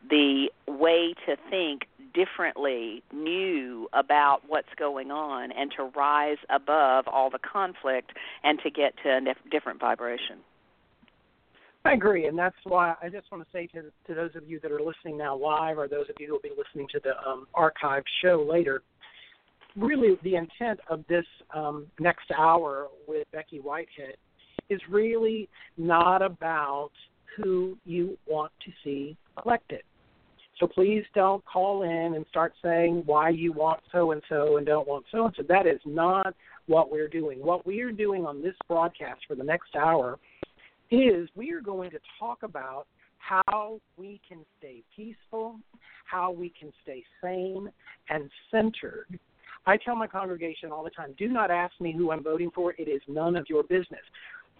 [0.08, 7.30] the way to think differently, knew about what's going on, and to rise above all
[7.30, 8.10] the conflict
[8.42, 10.38] and to get to a different vibration.
[11.84, 14.58] I agree, and that's why I just want to say to to those of you
[14.60, 17.16] that are listening now live, or those of you who will be listening to the
[17.28, 17.46] um,
[18.20, 18.82] show later,
[19.76, 24.16] really the intent of this um, next hour with Becky Whitehead
[24.68, 26.90] is really not about
[27.36, 29.82] who you want to see elected.
[30.58, 34.66] So please don't call in and start saying why you want so and so and
[34.66, 35.42] don't want so and so.
[35.48, 36.34] That is not
[36.66, 37.44] what we're doing.
[37.44, 40.18] What we are doing on this broadcast for the next hour
[40.90, 42.86] is we are going to talk about
[43.18, 45.58] how we can stay peaceful,
[46.04, 47.70] how we can stay sane
[48.08, 49.18] and centered.
[49.66, 52.72] I tell my congregation all the time do not ask me who I'm voting for,
[52.78, 54.00] it is none of your business.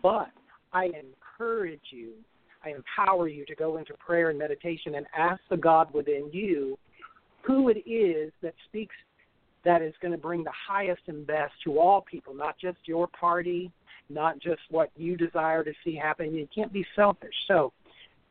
[0.02, 0.30] But
[0.72, 2.12] I encourage you
[2.64, 6.78] I empower you to go into prayer and meditation and ask the God within you
[7.42, 8.94] who it is that speaks
[9.64, 13.08] that is going to bring the highest and best to all people, not just your
[13.08, 13.70] party,
[14.08, 16.34] not just what you desire to see happen.
[16.34, 17.34] You can't be selfish.
[17.48, 17.72] So,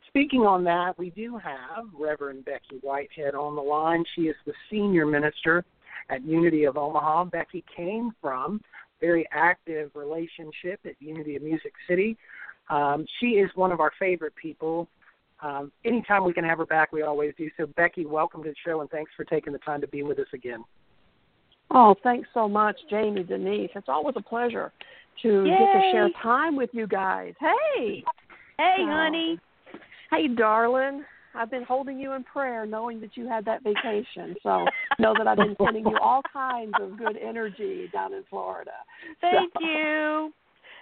[0.07, 4.05] speaking on that, we do have Reverend Becky Whitehead on the line.
[4.15, 5.65] She is the senior minister
[6.09, 7.25] at Unity of Omaha.
[7.25, 8.61] Becky came from
[9.01, 12.17] very active relationship at Unity of Music City
[12.69, 14.87] um, she is one of our favorite people
[15.41, 17.49] um, anytime we can have her back, we always do.
[17.57, 20.17] So, Becky, welcome to the show, and thanks for taking the time to be with
[20.17, 20.63] us again.
[21.71, 23.69] Oh, thanks so much, Jamie, Denise.
[23.75, 24.71] It's always a pleasure
[25.23, 25.49] to Yay.
[25.49, 27.33] get to share time with you guys.
[27.39, 28.03] Hey,
[28.57, 28.85] hey, Oh.
[28.87, 29.39] honey.
[30.09, 31.03] hey, darling.
[31.33, 34.35] I've been holding you in prayer, knowing that you had that vacation.
[34.41, 34.65] So
[34.99, 38.71] know that I've been sending you all kinds of good energy down in Florida.
[39.19, 40.33] Thank So- you.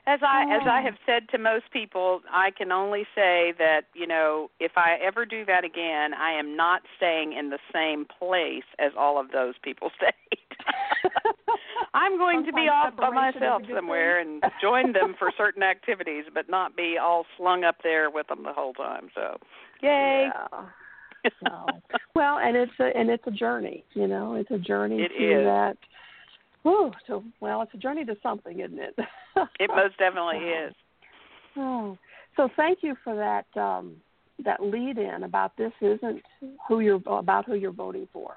[0.06, 0.84] As I as I Oh.
[0.84, 5.26] have said to most people, I can only say that you know if I ever
[5.26, 9.56] do that again, I am not staying in the same place as all of those
[9.64, 10.40] people stayed.
[11.94, 15.32] I'm going to be off by separation is a myself somewhere and join them for
[15.38, 19.10] certain activities, but not be all slung up there with them the whole time.
[19.16, 19.38] So,
[19.82, 20.30] yay!
[20.52, 20.66] Yeah.
[21.40, 21.82] So,
[22.16, 23.86] well, and it's a and it's a journey.
[23.94, 25.46] You know, it's a journey It to is.
[25.46, 25.78] that.
[26.64, 28.96] Whew, to well, it's a journey to something, isn't it?
[29.60, 30.74] It most definitely So- is.
[31.56, 31.98] Oh,
[32.36, 33.98] so thank you for that um,
[34.44, 36.24] that lead in about this isn't
[36.68, 38.36] who you're about who you're voting for.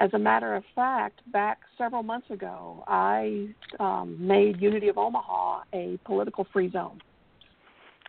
[0.00, 3.48] As a matter of fact, back several months ago, I
[3.80, 7.00] um, made Unity of Omaha a political free zone.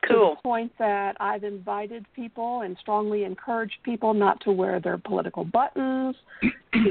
[0.08, 0.32] Cool.
[0.32, 4.98] To the point that I've invited people and strongly encouraged people not to wear their
[4.98, 6.16] political buttons,
[6.74, 6.88] anything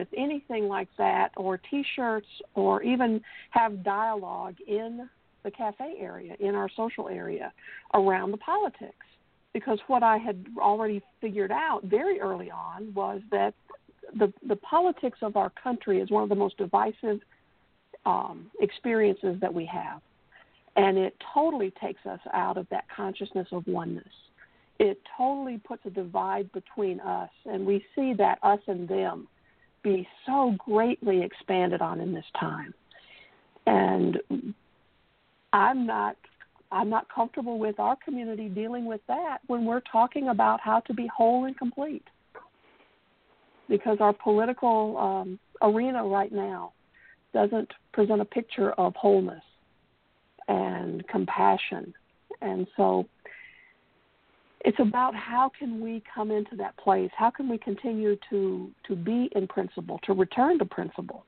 [0.00, 5.08] with anything like that, or T-shirts, or even have dialogue in
[5.42, 7.52] the cafe area, in our social area,
[7.94, 9.06] around the politics.
[9.52, 13.54] Because what I had already figured out very early on was that
[14.18, 17.20] the the politics of our country is one of the most divisive
[18.04, 20.00] um, experiences that we have
[20.76, 24.04] and it totally takes us out of that consciousness of oneness.
[24.78, 29.28] It totally puts a divide between us, and we see that us and them
[29.82, 32.74] be so greatly expanded on in this time.
[33.66, 34.18] And
[35.52, 36.16] I'm not
[36.72, 40.94] I'm not comfortable with our community dealing with that when we're talking about how to
[40.94, 42.04] be whole and complete.
[43.68, 46.72] Because our political um, arena right now
[47.32, 49.42] doesn't present a picture of wholeness
[50.48, 51.92] and compassion.
[52.40, 53.06] And so
[54.62, 57.10] it's about how can we come into that place?
[57.16, 61.24] How can we continue to to be in principle, to return to principle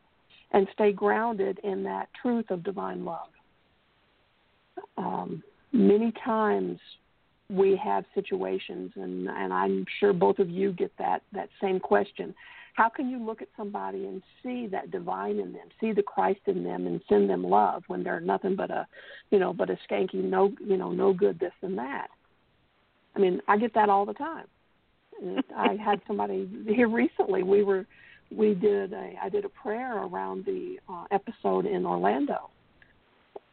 [0.53, 3.29] and stay grounded in that truth of divine love?
[4.97, 5.43] Um,
[5.73, 6.79] many times
[7.49, 12.35] we have situations and, and I'm sure both of you get that, that same question.
[12.75, 16.41] How can you look at somebody and see that divine in them, see the Christ
[16.47, 18.87] in them, and send them love when they're nothing but a,
[19.31, 22.09] you know, but a skanky no, you know, no good this and that.
[23.15, 24.47] I mean, I get that all the time.
[25.57, 27.43] I had somebody here recently.
[27.43, 27.87] We were,
[28.35, 32.51] we did a, I did a prayer around the uh, episode in Orlando,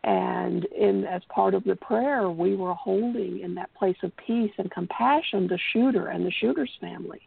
[0.03, 4.51] and in as part of the prayer, we were holding in that place of peace
[4.57, 7.21] and compassion the shooter and the shooter's family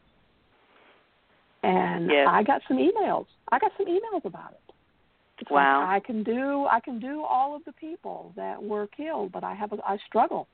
[1.62, 2.26] and Yes.
[2.28, 3.26] I got some emails.
[3.50, 4.74] I got some emails about it.
[5.38, 5.86] It's like, Wow.
[5.88, 9.54] I can do I can do all of the people that were killed, but I
[9.54, 10.48] have a, I struggle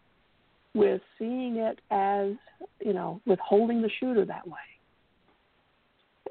[0.79, 2.33] with seeing it as
[2.81, 4.55] you know with holding the shooter that way.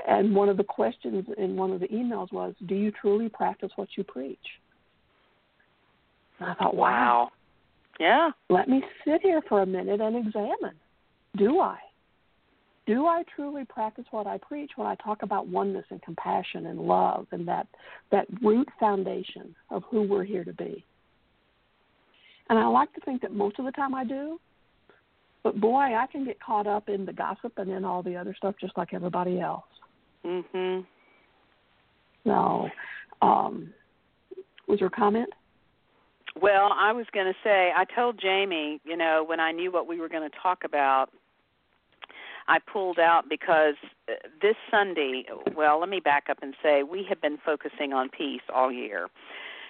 [0.07, 3.71] And one of the questions in one of the emails was, "Do you truly practice
[3.75, 4.47] what you preach?"
[6.39, 7.31] And I thought, wow, Wow.
[7.99, 8.31] Yeah.
[8.49, 10.75] let me sit here for a minute and examine.
[11.35, 11.77] Do I?
[12.85, 16.79] Do I truly practice what I preach when I talk about oneness and compassion and
[16.79, 17.67] love and that
[18.11, 20.85] that root foundation of who we're here to be?
[22.49, 24.39] And I like to think that most of the time I do.
[25.43, 28.35] But boy, I can get caught up in the gossip and in all the other
[28.35, 29.65] stuff just like everybody else.
[30.25, 30.85] Mhm.
[32.25, 32.69] So,
[33.21, 33.73] um,
[34.67, 35.29] was your comment?
[36.39, 39.87] Well, I was going to say, I told Jamie, you know, when I knew what
[39.87, 41.09] we were going to talk about,
[42.47, 43.75] I pulled out because
[44.09, 48.09] uh, this Sunday, well, let me back up and say we have been focusing on
[48.09, 49.07] peace all year.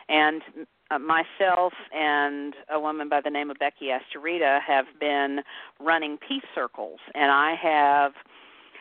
[0.10, 0.42] And
[0.90, 5.42] uh, myself and a woman by the name of Becky Astorita have been
[5.80, 8.14] running peace circles, and I have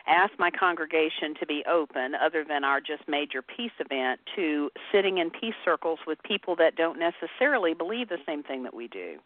[0.07, 5.17] asked my congregation to be open, other than our just major peace event, to sitting
[5.17, 9.17] in peace circles with people that don't necessarily believe the same thing that we do.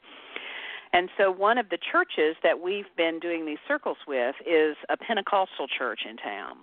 [0.93, 4.97] And so, one of the churches that we've been doing these circles with is a
[4.97, 6.57] Pentecostal church in town.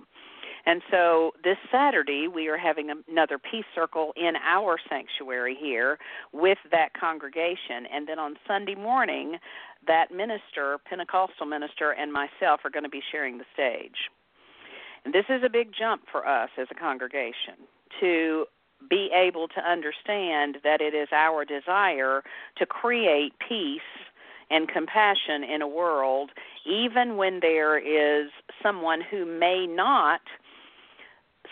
[0.68, 5.98] And so, this Saturday, we are having another peace circle in our sanctuary here
[6.34, 7.86] with that congregation.
[7.90, 9.38] And then on Sunday morning,
[9.86, 13.96] that minister, Pentecostal minister, and myself are going to be sharing the stage.
[15.06, 17.64] And this is a big jump for us as a congregation
[18.00, 18.44] to
[18.90, 22.22] be able to understand that it is our desire
[22.58, 23.80] to create peace
[24.50, 26.30] and compassion in a world,
[26.66, 28.30] even when there is
[28.62, 30.20] someone who may not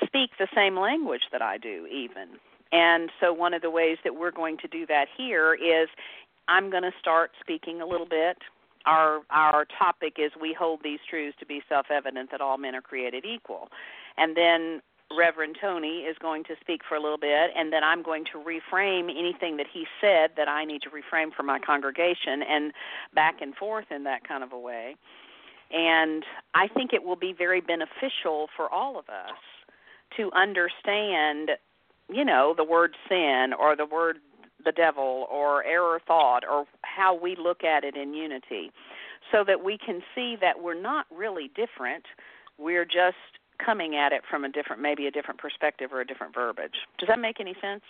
[0.05, 2.39] speak the same language that I do, even.
[2.73, 5.89] And so, one of the ways that we're going to do that here is
[6.49, 8.39] I'm going to start speaking a little bit.
[8.87, 12.81] Our our topic is we hold these truths to be self-evident that all men are
[12.81, 13.69] created equal.
[14.17, 14.83] And then
[15.17, 18.39] Reverend Tony is going to speak for a little bit, and then I'm going to
[18.39, 22.73] reframe anything that he said that I need to reframe for my congregation, and
[23.15, 24.97] back and forth in that kind of a way.
[25.71, 26.25] And
[26.55, 29.39] I think it will be very beneficial for all of us
[30.17, 31.51] to understand,
[32.09, 34.19] you know, the word sin or the word
[34.65, 38.73] the devil or error thought or how we look at it in unity
[39.33, 42.05] so that we can see that we're not really different.
[42.59, 43.17] We're just
[43.65, 46.75] coming at it from a different, maybe a different perspective or a different verbiage.
[46.99, 47.83] Does that make any sense?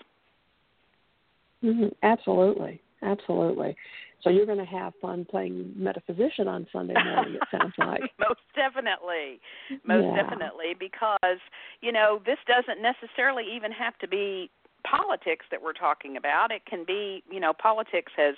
[1.64, 1.88] Mm-hmm.
[2.02, 3.76] Absolutely, absolutely.
[4.22, 7.34] So you're going to have fun playing metaphysician on Sunday morning.
[7.34, 9.40] It sounds like most definitely,
[9.84, 10.22] most yeah.
[10.22, 11.40] definitely, because
[11.80, 14.50] you know this doesn't necessarily even have to be
[14.88, 16.50] politics that we're talking about.
[16.50, 18.34] It can be, you know, politics has.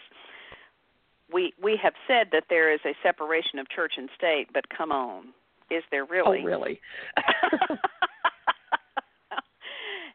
[1.33, 4.91] We we have said that there is a separation of church and state, but come
[4.91, 5.29] on,
[5.71, 6.41] is there really?
[6.43, 6.81] Oh, really?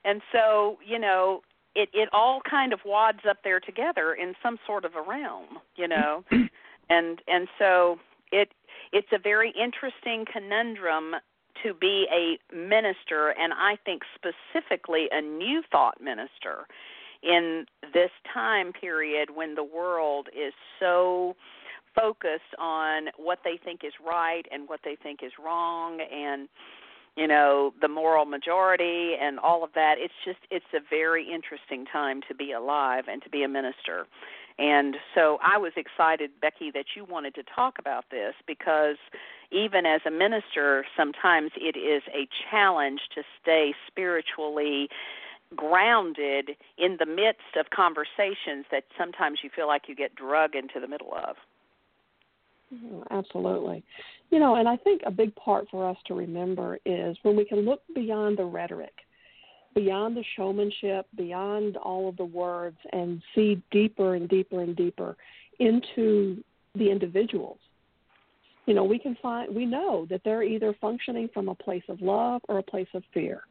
[0.06, 1.42] and so, you know,
[1.76, 5.60] it it all kind of wads up there together in some sort of a realm,
[5.76, 6.24] you know.
[6.90, 7.98] and and so
[8.32, 8.50] it
[8.92, 11.16] it's a very interesting conundrum
[11.64, 16.68] to be a minister and I think specifically a new thought minister
[17.22, 21.36] in this time period when the world is so
[21.96, 26.50] focused on what they think is right and what they think is wrong and
[27.16, 31.86] you know the moral majority and all of that it's just it's a very interesting
[31.86, 34.08] time to be alive and to be a minister.
[34.60, 38.98] And so i was excited becky that you wanted to talk about this because
[39.52, 44.90] even as a minister sometimes it is a challenge to stay spiritually
[45.56, 50.80] grounded in the midst of conversations that sometimes you feel like you get drug into
[50.80, 51.36] the middle of.
[52.74, 53.84] Mm-hmm, absolutely.
[54.34, 57.46] You know, and I think a big part for us to remember is when we
[57.46, 58.96] can look beyond the rhetoric,
[59.76, 65.16] beyond the showmanship, beyond all of the words, and see deeper and deeper and deeper
[65.60, 67.60] into the individuals.
[68.66, 72.02] You know, we can find, we know that they're either functioning from a place of
[72.02, 73.44] love or a place of fear.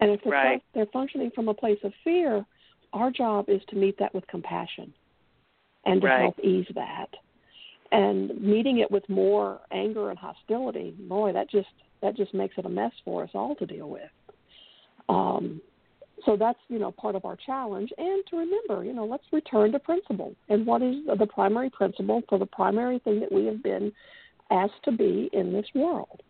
[0.00, 0.62] And if they're, right.
[0.72, 2.46] they're functioning from a place of fear,
[2.94, 4.90] our job is to meet that with compassion
[5.84, 6.20] and to right.
[6.22, 7.10] help ease that
[7.92, 11.68] and meeting it with more anger and hostility, boy, that just
[12.02, 14.10] that just makes it a mess for us all to deal with.
[15.08, 15.60] Um,
[16.24, 19.72] so that's you know part of our challenge, and to remember, you know, let's return
[19.72, 20.34] to principle.
[20.48, 23.92] And what is the primary principle for the primary thing that we have been
[24.50, 26.22] asked to be in this world?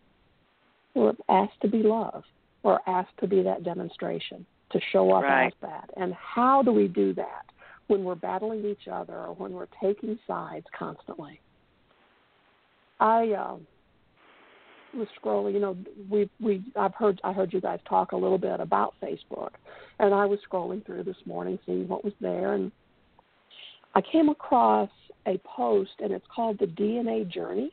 [0.95, 2.23] We're asked to be love.
[2.63, 5.47] We're asked to be that demonstration, to show up right.
[5.47, 5.89] as that.
[5.97, 7.45] And how do we do that
[7.87, 11.39] when we're battling each other or when we're taking sides constantly?
[12.99, 13.55] I uh,
[14.95, 15.53] was scrolling.
[15.53, 15.77] You know,
[16.09, 19.51] we we I've heard I heard you guys talk a little bit about Facebook,
[19.99, 22.71] and I was scrolling through this morning, seeing what was there, and
[23.95, 24.89] I came across
[25.25, 27.71] a post, and it's called the DNA Journey.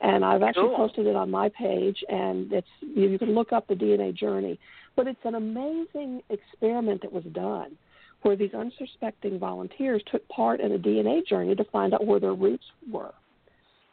[0.00, 0.76] And I've actually cool.
[0.76, 4.58] posted it on my page, and it's you can look up the DNA Journey.
[4.96, 7.76] But it's an amazing experiment that was done,
[8.22, 12.34] where these unsuspecting volunteers took part in a DNA journey to find out where their
[12.34, 13.14] roots were.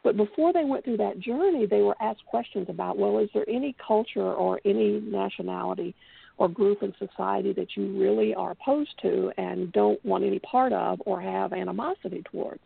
[0.02, 3.48] But before they went through that journey, they were asked questions about, well, is there
[3.48, 5.94] any culture or any nationality
[6.38, 10.72] or group in society that you really are opposed to and don't want any part
[10.72, 12.62] of or have animosity towards?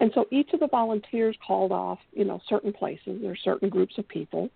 [0.00, 3.98] And so each of the volunteers called off, you know, certain places or certain groups
[3.98, 4.48] of people,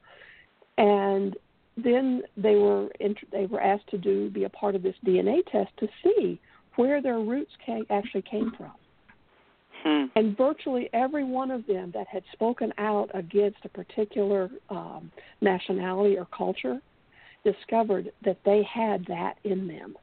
[0.78, 1.36] and
[1.76, 2.88] then they were
[3.30, 6.40] they were asked to do be a part of this DNA test to see
[6.76, 8.72] where their roots came, actually came from.
[9.84, 10.04] Hmm.
[10.16, 15.10] And virtually every one of them that had spoken out against a particular um,
[15.42, 16.80] nationality or culture
[17.44, 19.94] discovered that they had that in them.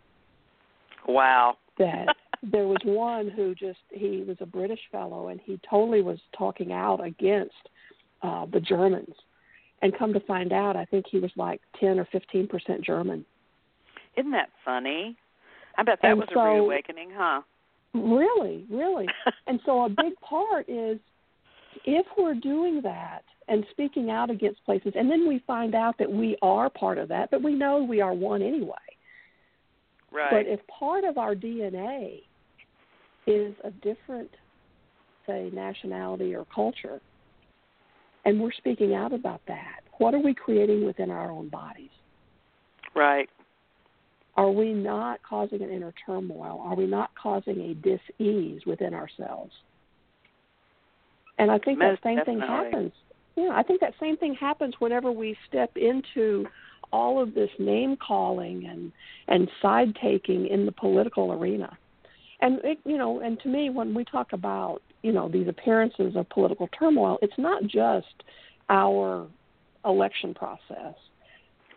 [1.07, 1.57] Wow.
[1.79, 6.19] That there was one who just, he was a British fellow and he totally was
[6.37, 7.55] talking out against
[8.21, 9.15] uh, the Germans.
[9.81, 13.25] And come to find out, I think he was like 10 or 15% German.
[14.15, 15.17] Isn't that funny?
[15.75, 17.41] I bet that And was so- a reawakening, huh?
[17.93, 19.07] Really, really.
[19.47, 20.99] and so a big part is
[21.85, 26.11] if we're doing that and speaking out against places, and then we find out that
[26.11, 28.73] we are part of that, but we know we are one anyway.
[30.11, 30.29] Right.
[30.31, 32.21] But if part of our DNA
[33.27, 34.29] is a different
[35.27, 36.99] say, nationality or culture.
[38.25, 39.81] And we're speaking out about that.
[39.97, 41.89] What are we creating within our own bodies?
[42.95, 43.29] Right.
[44.35, 46.61] Are we not causing an inner turmoil?
[46.63, 49.51] Are we not causing a dis-ease within ourselves?
[51.37, 52.41] And I think Most that same definitely.
[52.41, 52.91] thing happens.
[53.35, 56.45] Yeah, I think that same thing happens whenever we step into
[56.91, 58.91] all of this name calling and
[59.27, 61.77] and side taking in the political arena.
[62.41, 66.15] And it, you know, and to me, when we talk about you know these appearances
[66.15, 68.23] of political turmoil, it's not just
[68.69, 69.27] our
[69.85, 70.95] election process,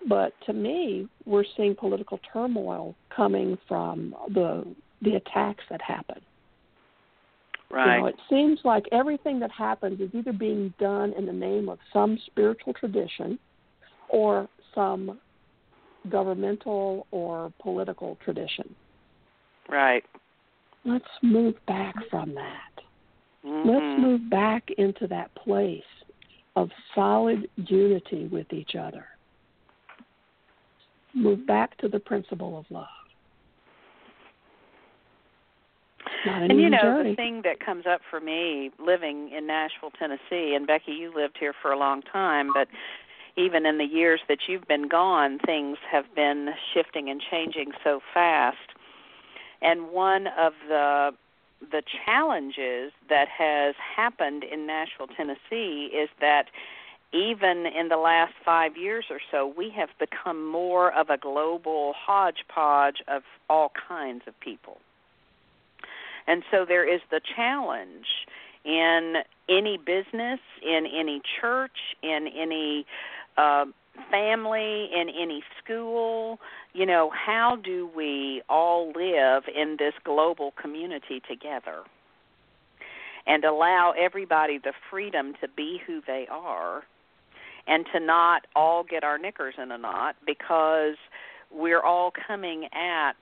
[0.09, 4.65] but to me, we're seeing political turmoil coming from the
[5.03, 6.21] the attacks that happen.
[7.71, 7.97] Right.
[7.97, 11.69] You know, it seems like everything that happens is either being done in the name
[11.69, 13.39] of some spiritual tradition
[14.09, 15.19] or some
[16.11, 18.75] governmental or political tradition.
[19.69, 20.05] right.
[20.87, 22.83] Let's move back from that.
[23.43, 23.65] Mhm.
[23.65, 25.83] Let's move back into that place
[26.57, 29.07] of solid unity with each other.
[31.15, 32.87] Move back to the principle of love.
[36.27, 37.11] An And you know, journey.
[37.11, 41.37] the thing that comes up for me living in Nashville, Tennessee, and Becky, you lived
[41.39, 42.69] here for a long time, but
[43.37, 48.01] even in the years that you've been gone, things have been shifting and changing so
[48.13, 48.57] fast.
[49.61, 51.11] And one of the
[51.71, 56.47] the challenges that has happened in Nashville, Tennessee is that
[57.15, 61.95] even in the last 5 years or so, we have become more of a global
[61.97, 64.79] hodgepodge of all kinds of people.
[66.27, 68.07] And so there is the challenge
[68.65, 69.17] in
[69.49, 72.87] any business, in any church, in any
[73.37, 73.67] uh,
[74.11, 76.41] family, in any school.
[76.73, 81.83] You know, how do we all live in this global community together?
[83.27, 86.85] And allow everybody the freedom to be who they are
[87.67, 90.97] and to not all get our knickers in a knot because
[91.51, 93.17] we're all coming at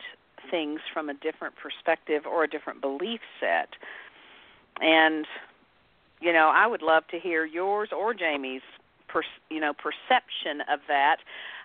[0.50, 3.68] things from a different perspective or a different belief set.
[4.80, 5.26] And
[6.20, 8.62] you know, I would love to hear yours or Jamie's
[9.08, 11.16] per, you know perception of that.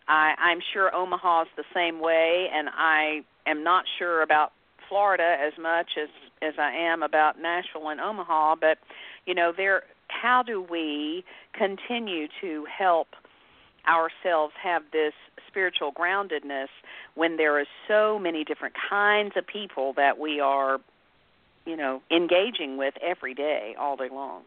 [0.07, 4.53] I, I'm sure Omaha's the same way, and I am not sure about
[4.89, 6.09] Florida as much as
[6.41, 8.55] as I am about Nashville and Omaha.
[8.55, 8.77] But
[9.25, 9.83] you know, there.
[10.07, 13.07] How do we continue to help
[13.87, 15.13] ourselves have this
[15.47, 16.67] spiritual groundedness
[17.15, 20.79] when there are so many different kinds of people that we are,
[21.65, 24.43] you know, engaging with every day, all day long?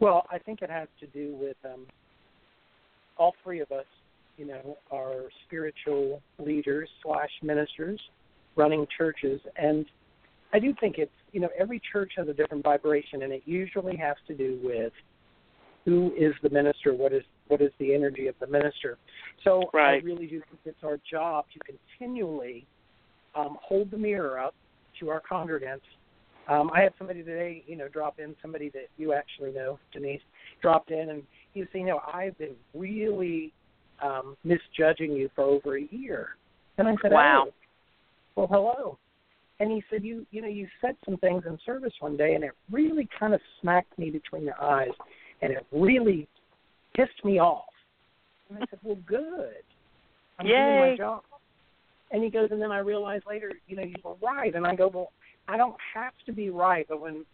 [0.00, 1.86] Well, I think it has to do with um,
[3.18, 3.84] all three of us,
[4.38, 8.00] you know, are spiritual leaders slash ministers
[8.56, 9.86] running churches, and
[10.52, 13.96] I do think it's you know every church has a different vibration, and it usually
[13.96, 14.92] has to do with
[15.84, 18.98] who is the minister, what is what is the energy of the minister.
[19.44, 20.02] So Right.
[20.02, 22.66] I really do think it's our job to continually
[23.34, 24.54] um, hold the mirror up
[25.00, 25.80] to our congregants
[26.50, 30.20] um, I had somebody today, you know, drop in, somebody that you actually know, Denise,
[30.60, 31.22] dropped in, and
[31.52, 33.52] he was saying, you know, I've been really
[34.02, 36.30] um, misjudging you for over a year.
[36.78, 37.46] And I said, Wow.
[37.48, 37.52] oh,
[38.34, 38.98] well, hello.
[39.60, 42.42] And he said, you, you know, you said some things in service one day, and
[42.42, 44.88] it really kind of smacked me between the eyes,
[45.42, 46.26] and it really
[46.96, 47.64] pissed me off.
[48.48, 49.62] And I said, well, good.
[50.38, 51.22] I'm doing my job.
[52.10, 54.54] And he goes, and then I realized later, you know, you were right.
[54.54, 55.12] And I go, well,
[55.46, 57.24] I don't have to be right, but when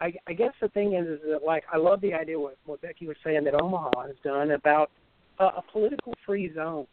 [0.00, 2.80] I, I guess the thing is, is that like I love the idea what what
[2.80, 4.90] Becky was saying that Omaha has done about
[5.38, 6.86] a, a political free zone,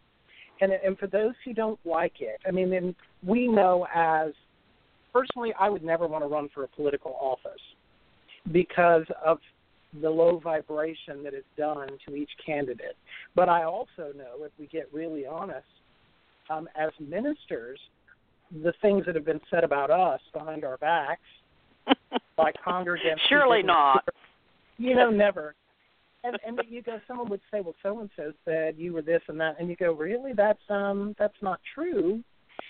[0.61, 4.31] and and for those who don't like it, I mean, then we know as
[5.15, 7.61] personally, I would never want to run for a political office
[8.51, 9.39] because of
[10.01, 12.97] the low vibration that is done to each candidate.
[13.33, 15.65] But I also know, if we get really honest,
[16.49, 17.79] um, as ministers,
[18.61, 21.21] the things that have been said about us behind our backs
[22.35, 23.19] by congregants.
[23.29, 24.07] Surely not.
[24.77, 25.55] You know, never.
[26.25, 29.21] And and you go, someone would say, well, so and so said you were this
[29.29, 30.33] and that, and you go, really?
[30.33, 32.21] That's um, that's not true.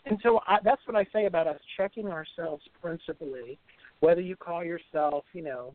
[0.06, 3.58] And so I, that's what I say about us checking ourselves principally,
[4.00, 5.74] whether you call yourself, you know,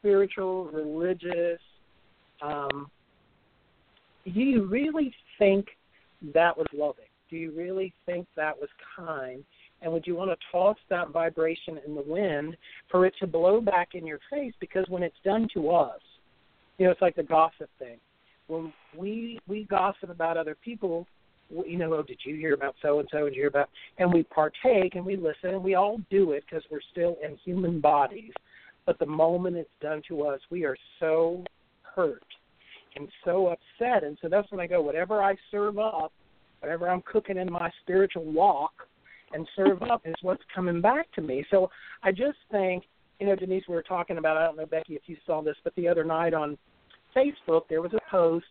[0.00, 1.60] spiritual, religious.
[2.42, 2.90] Um,
[4.24, 5.66] do you really think
[6.34, 7.04] that was loving?
[7.30, 9.44] Do you really think that was kind?
[9.82, 12.56] And would you want to toss that vibration in the wind
[12.90, 14.52] for it to blow back in your face?
[14.60, 16.00] Because when it's done to us,
[16.78, 17.98] you know, it's like the gossip thing.
[18.46, 21.06] When we we gossip about other people,
[21.66, 23.26] you know, oh, did you hear about so and so?
[23.26, 26.44] And you hear about, and we partake and we listen and we all do it
[26.48, 28.32] because we're still in human bodies.
[28.86, 31.44] But the moment it's done to us, we are so
[31.82, 32.22] hurt
[32.96, 34.04] and so upset.
[34.04, 36.12] And so that's when I go, whatever I serve up,
[36.60, 38.72] whatever I'm cooking in my spiritual walk
[39.32, 41.44] and serve up is what's coming back to me.
[41.50, 41.70] So
[42.02, 42.84] I just think,
[43.20, 45.56] you know, Denise, we were talking about, I don't know, Becky, if you saw this,
[45.64, 46.58] but the other night on
[47.16, 48.44] Facebook, there was a post.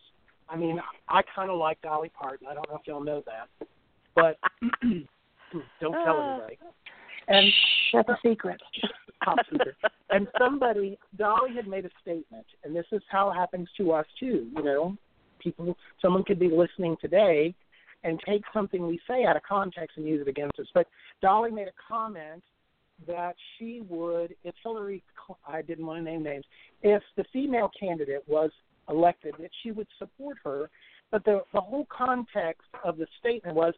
[0.48, 2.46] I mean, I kind of like Dolly Parton.
[2.48, 3.68] I don't know if y'all know that,
[4.14, 4.38] but
[5.80, 6.30] don't tell Uh.
[6.34, 6.58] anybody.
[7.26, 7.46] And
[7.94, 8.60] That's a secret.
[9.24, 9.76] top secret.
[10.10, 14.06] And somebody, Dolly had made a statement, and this is how it happens to us
[14.20, 14.50] too.
[14.54, 14.96] You know,
[15.38, 17.54] people, someone could be listening today
[18.02, 20.66] and take something we say out of context and use it against us.
[20.74, 20.86] But
[21.22, 22.42] Dolly made a comment
[23.06, 25.02] that she would, if Hillary,
[25.48, 26.44] I didn't want to name names,
[26.82, 28.50] if the female candidate was
[28.88, 30.70] elected, that she would support her.
[31.10, 33.74] But the the whole context of the statement was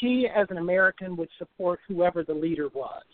[0.00, 3.04] she, as an American, would support whoever the leader was.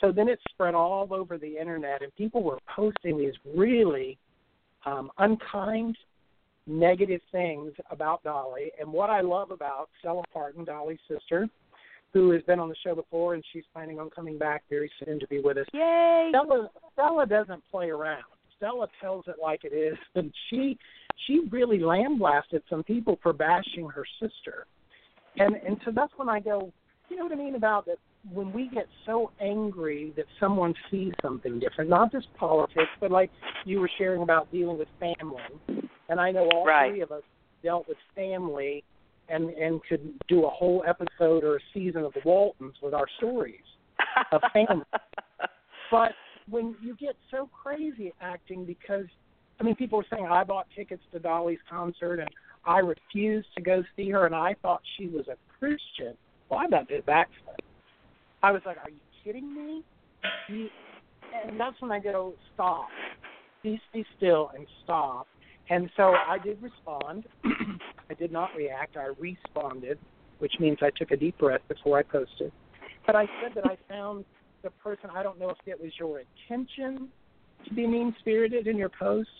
[0.00, 4.18] So then it spread all over the internet, and people were posting these really
[4.86, 5.96] um, unkind,
[6.66, 8.70] negative things about Dolly.
[8.80, 11.48] And what I love about Stella Parton, Dolly's sister,
[12.12, 15.20] who has been on the show before, and she's planning on coming back very soon
[15.20, 15.66] to be with us.
[15.72, 16.30] Yay!
[16.30, 18.24] Stella Stella doesn't play around.
[18.60, 20.78] Stella tells it like it is, and she
[21.26, 24.66] she really lambasted some people for bashing her sister,
[25.38, 26.72] and and so that's when I go,
[27.08, 27.96] you know what I mean about that
[28.32, 33.30] when we get so angry that someone sees something different, not just politics, but like
[33.64, 35.40] you were sharing about dealing with family,
[36.10, 36.90] and I know all Right.
[36.90, 37.22] three of us
[37.62, 38.84] dealt with family,
[39.28, 43.06] and and could do a whole episode or a season of the Waltons with our
[43.16, 43.64] stories
[44.32, 44.84] of family.
[45.90, 46.12] But
[46.50, 49.06] when you get so crazy acting because
[49.60, 52.28] I mean people were saying I bought tickets to Dolly's concert and
[52.64, 56.16] I refused to go see her and I thought she was a Christian.
[56.48, 57.58] Well I about backflip.
[58.42, 59.82] I was like, Are you kidding me?
[60.48, 60.68] You,
[61.46, 62.88] and that's when I go, Stop.
[63.62, 65.26] Please be still and stop.
[65.68, 67.24] And so I did respond.
[68.10, 68.96] I did not react.
[68.96, 69.98] I responded,
[70.38, 72.50] which means I took a deep breath before I posted.
[73.06, 74.24] But I said that I found
[74.62, 77.08] the person, I don't know if it was your intention
[77.66, 79.32] to be mean spirited in your posts,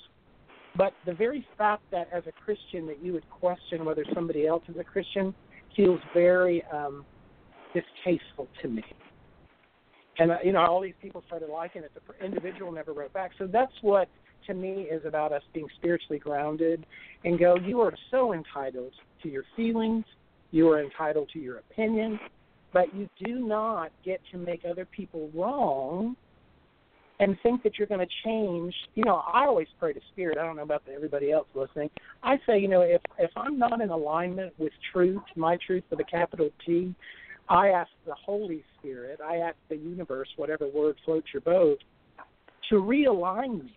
[0.76, 4.62] but the very fact that as a Christian that you would question whether somebody else
[4.68, 5.34] is a Christian
[5.76, 7.04] feels very um,
[7.74, 8.84] distasteful to me.
[10.18, 11.92] And uh, you know, all these people started liking it.
[11.94, 13.32] The individual never wrote back.
[13.38, 14.08] So that's what,
[14.46, 16.84] to me, is about us being spiritually grounded
[17.24, 17.56] and go.
[17.56, 18.92] You are so entitled
[19.22, 20.04] to your feelings.
[20.50, 22.18] You are entitled to your opinion,
[22.72, 26.16] but you do not get to make other people wrong
[27.20, 28.74] and think that you're going to change.
[28.94, 30.38] You know, I always pray to Spirit.
[30.38, 31.90] I don't know about everybody else listening.
[32.22, 36.00] I say, you know, if if I'm not in alignment with truth, my truth with
[36.00, 36.94] a capital T,
[37.48, 41.78] I ask the Holy Spirit, I ask the universe, whatever word floats your boat,
[42.70, 43.76] to realign me.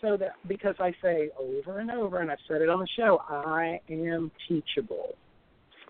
[0.00, 3.20] So that because I say over and over, and I've said it on the show,
[3.28, 5.16] I am teachable.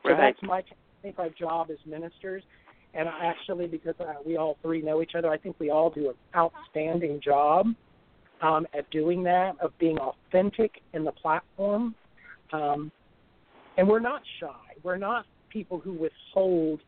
[0.03, 0.34] So Right.
[0.34, 0.62] that's my
[1.09, 2.43] think our job as ministers.
[2.95, 6.09] And actually, because uh, we all three know each other, I think we all do
[6.09, 7.67] an outstanding job
[8.41, 11.95] um, at doing that, of being authentic in the platform.
[12.53, 12.91] Um,
[13.77, 14.75] and we're not shy.
[14.83, 16.81] We're not people who withhold,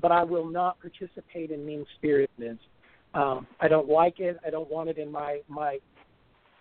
[0.00, 2.58] but I will not participate in mean spiritedness.
[3.14, 4.36] Um, I don't like it.
[4.46, 5.78] I don't want it in my my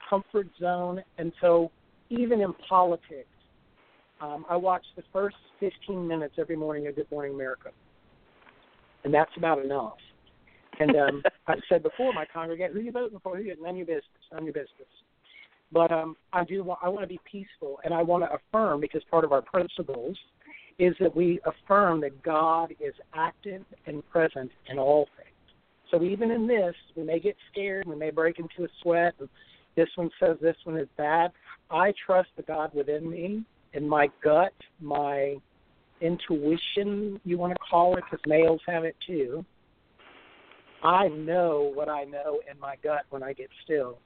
[0.10, 1.04] comfort zone.
[1.18, 1.70] And so,
[2.10, 3.28] even in politics,
[4.22, 7.70] um, I watch the first 15 minutes every morning of Good Morning America,
[9.04, 9.98] and that's about enough.
[10.80, 13.38] And um, I've said before, my congregation, who you voting for?
[13.38, 14.04] Who you, none of your business.
[14.32, 14.88] None of your business.
[15.72, 16.64] But um, I do.
[16.64, 19.42] Want, I want to be peaceful, and I want to affirm because part of our
[19.42, 20.18] principles
[20.80, 25.30] is that we affirm that God is active and present in all things.
[25.92, 29.14] So even in this, we may get scared, we may break into a sweat.
[29.20, 29.30] And
[29.76, 31.32] this one says this one is bad.
[31.70, 33.44] I trust the God within me,
[33.76, 35.36] in my gut, my
[36.02, 39.46] intuition, you want to call it, because males have it too.
[40.84, 43.98] I know what I know in my gut when I get still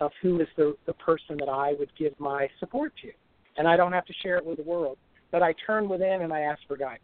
[0.00, 3.10] of who is the, the person that I would give my support to.
[3.56, 4.98] And I don't have to share it with the world.
[5.30, 7.02] But I turn within and I ask for guidance.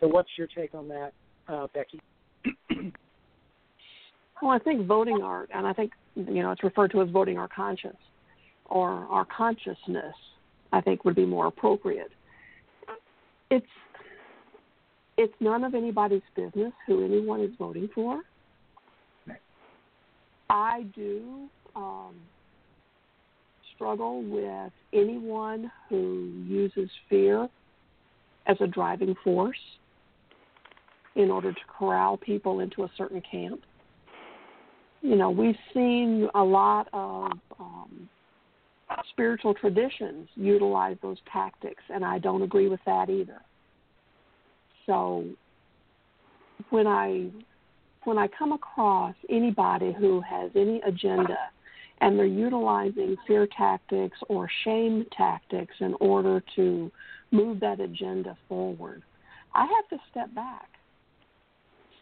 [0.00, 1.12] So what's your take on that,
[1.48, 2.00] uh, Becky?
[4.40, 7.38] Well, I think voting our, and I think you know it's referred to as voting
[7.38, 7.98] our conscience
[8.66, 10.14] or our consciousness.
[10.72, 12.10] I think would be more appropriate.
[13.50, 13.66] It's
[15.16, 18.22] it's none of anybody's business who anyone is voting for.
[20.50, 22.14] I do um,
[23.74, 27.48] struggle with anyone who uses fear
[28.46, 29.58] as a driving force
[31.16, 33.60] in order to corral people into a certain camp.
[35.02, 38.08] You know, we've seen a lot of um,
[39.10, 43.40] spiritual traditions utilize those tactics, and I don't agree with that either.
[44.86, 45.24] So
[46.70, 47.28] when I
[48.04, 51.36] when I come across anybody who has any agenda
[52.00, 56.90] and they're utilizing fear tactics or shame tactics in order to
[57.32, 59.02] move that agenda forward,
[59.54, 60.68] I have to step back.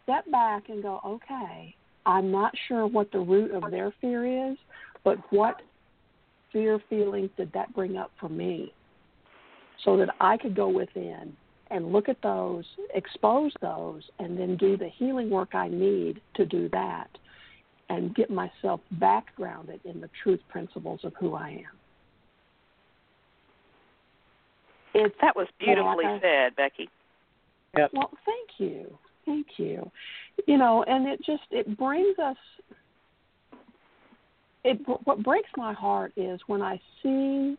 [0.03, 1.75] Step back and go, okay,
[2.05, 4.57] I'm not sure what the root of their fear is,
[5.03, 5.61] but what
[6.51, 8.73] fear feelings did that bring up for me?
[9.85, 11.35] So that I could go within
[11.69, 16.45] and look at those, expose those, and then do the healing work I need to
[16.45, 17.07] do that
[17.89, 21.77] and get myself back grounded in the truth principles of who I am.
[24.93, 26.89] It's, that was beautifully I, said, Becky.
[27.77, 27.91] Yep.
[27.93, 28.97] Well, thank you.
[29.25, 29.89] Thank you.
[30.47, 32.37] You know, and it just it brings us
[34.67, 37.57] it what breaks my heart is when I see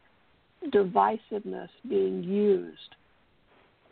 [0.70, 2.94] divisiveness being used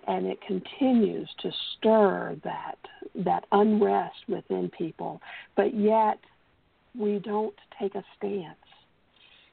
[0.07, 2.77] and it continues to stir that
[3.25, 5.21] that unrest within people
[5.57, 6.19] but yet
[6.99, 8.57] we don't take a stance.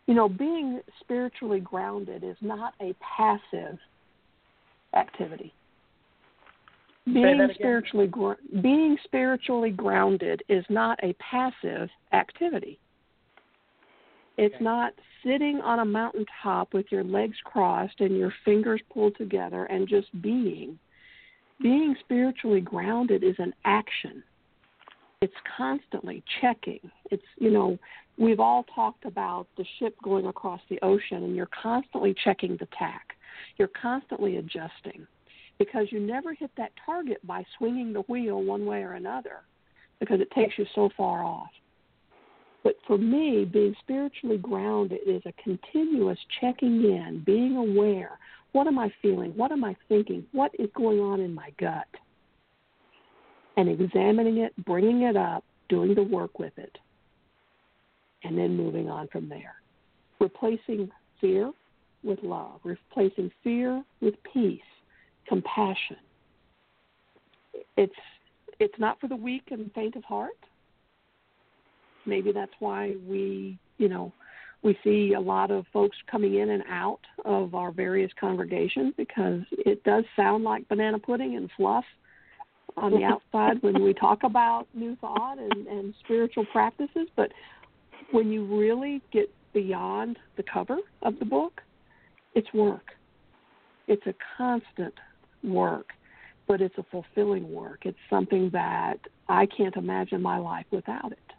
[0.08, 3.80] You know being spiritually grounded is not a passive
[4.94, 5.54] activity.
[7.06, 8.12] Being spiritually
[8.62, 12.80] being spiritually grounded is not a passive activity
[14.38, 14.64] it's okay.
[14.64, 19.88] not sitting on a mountaintop with your legs crossed and your fingers pulled together and
[19.88, 20.78] just being.
[21.62, 24.24] Being spiritually grounded is an action.
[25.22, 26.80] It's constantly checking.
[27.12, 27.78] It's, you know,
[28.18, 32.68] we've all talked about the ship going across the ocean and you're constantly checking the
[32.78, 33.14] tack.
[33.58, 35.08] You're constantly adjusting
[35.60, 39.42] because you never hit that target by swinging the wheel one way or another
[40.00, 41.52] because it takes you so far off.
[42.64, 48.18] But for me, being spiritually grounded is a continuous checking in, being aware.
[48.54, 49.32] What am I feeling?
[49.36, 50.26] What am I thinking?
[50.32, 51.88] What is going on in my gut?
[53.58, 56.78] And examining it, bringing it up, doing the work with it,
[58.24, 59.56] and then moving on from there.
[60.20, 60.90] Replacing
[61.20, 61.52] fear
[62.04, 64.62] with love, replacing fear with peace,
[65.28, 65.98] compassion.
[67.76, 67.94] It's
[68.60, 70.38] it's not for the weak and faint of heart
[72.06, 74.12] maybe that's why we, you know,
[74.64, 79.42] we see a lot of folks coming in and out of our various congregations because
[79.52, 81.84] it does sound like banana pudding and fluff
[82.78, 87.32] on the outside when we talk about new thought and, and spiritual practices, but
[88.12, 91.62] when you really get beyond the cover of the book,
[92.34, 92.92] it's work.
[93.88, 94.94] It's a constant
[95.44, 95.90] work,
[96.48, 97.82] but it's a fulfilling work.
[97.84, 98.98] It's something that
[99.28, 101.33] I can't imagine my life without it.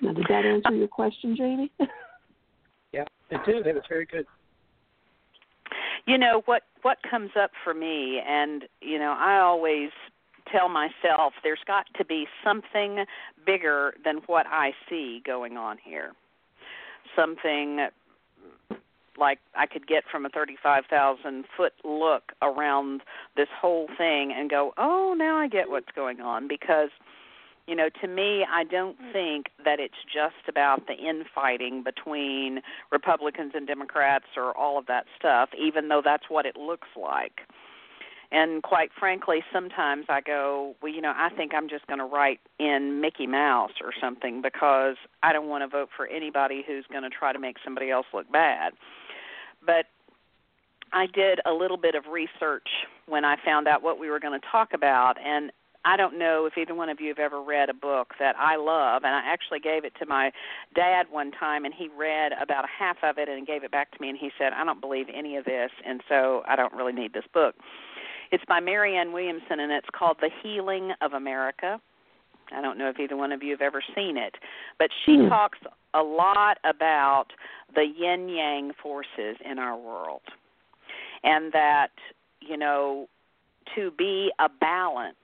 [0.00, 1.70] Now, did that answer your question, Jamie?
[2.92, 3.66] yeah, it did.
[3.66, 4.26] It was very good.
[6.06, 9.90] You know what what comes up for me, and you know I always
[10.52, 13.04] tell myself there's got to be something
[13.44, 16.12] bigger than what I see going on here.
[17.16, 17.88] Something
[19.18, 23.00] like I could get from a 35,000 foot look around
[23.36, 26.90] this whole thing and go, "Oh, now I get what's going on" because
[27.66, 29.12] you know, to me, I don't mm.
[29.12, 32.60] think that it's just about the infighting between
[32.92, 37.40] Republicans and Democrats or all of that stuff, even though that's what it looks like.
[38.32, 42.04] And quite frankly, sometimes I go, well, you know, I think I'm just going to
[42.04, 46.84] write in Mickey Mouse or something because I don't want to vote for anybody who's
[46.90, 48.72] going to try to make somebody else look bad.
[49.64, 49.86] But
[50.92, 52.68] I did a little bit of research
[53.06, 55.52] when I found out what we were going to talk about, and
[55.86, 58.56] I don't know if either one of you have ever read a book that I
[58.56, 60.32] love, and I actually gave it to my
[60.74, 63.92] dad one time, and he read about a half of it and gave it back
[63.92, 66.72] to me, and he said, "I don't believe any of this, and so I don't
[66.74, 67.54] really need this book."
[68.32, 71.80] It's by Marianne Williamson, and it's called The Healing of America.
[72.50, 74.34] I don't know if either one of you have ever seen it,
[74.80, 75.28] but she mm.
[75.28, 75.58] talks
[75.94, 77.26] a lot about
[77.76, 80.22] the yin yang forces in our world,
[81.22, 81.92] and that
[82.40, 83.08] you know
[83.76, 85.16] to be a balance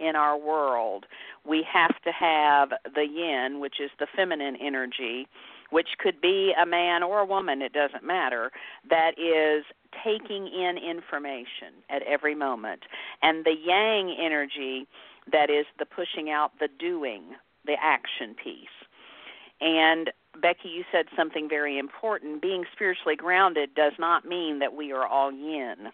[0.00, 1.06] in our world,
[1.44, 5.26] we have to have the yin, which is the feminine energy,
[5.70, 8.52] which could be a man or a woman, it doesn't matter,
[8.88, 9.64] that is
[10.04, 12.82] taking in information at every moment.
[13.22, 14.86] And the yang energy,
[15.32, 17.22] that is the pushing out, the doing,
[17.64, 18.68] the action piece.
[19.60, 22.42] And Becky, you said something very important.
[22.42, 25.90] Being spiritually grounded does not mean that we are all yin,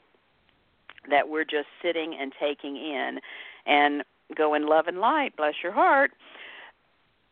[1.08, 3.20] that we're just sitting and taking in
[3.66, 4.02] and
[4.36, 6.12] go in love and light, bless your heart.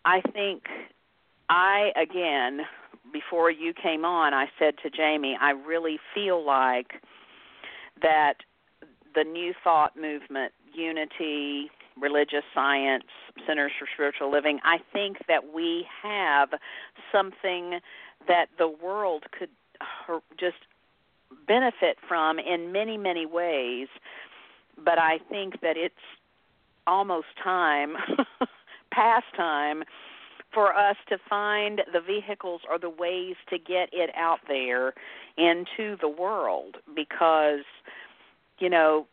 [0.04, 0.64] I think
[1.48, 2.60] I, again,
[3.12, 7.02] before you came on, I said to Jamie, I really feel like
[8.02, 8.34] that
[9.14, 11.70] the new thought movement, unity,
[12.00, 13.04] religious science,
[13.46, 16.50] centers for spiritual living, I think that we have
[17.12, 17.80] something
[18.28, 19.50] that the world could
[20.38, 20.56] just
[21.46, 23.88] benefit from in many, many ways.
[24.82, 25.94] But I think that it's
[26.86, 27.96] almost time,
[28.92, 29.84] past time,
[30.52, 34.94] for us to find the vehicles or the ways to get it out there
[35.36, 36.76] into the world.
[36.94, 37.64] Because
[38.58, 39.06] you know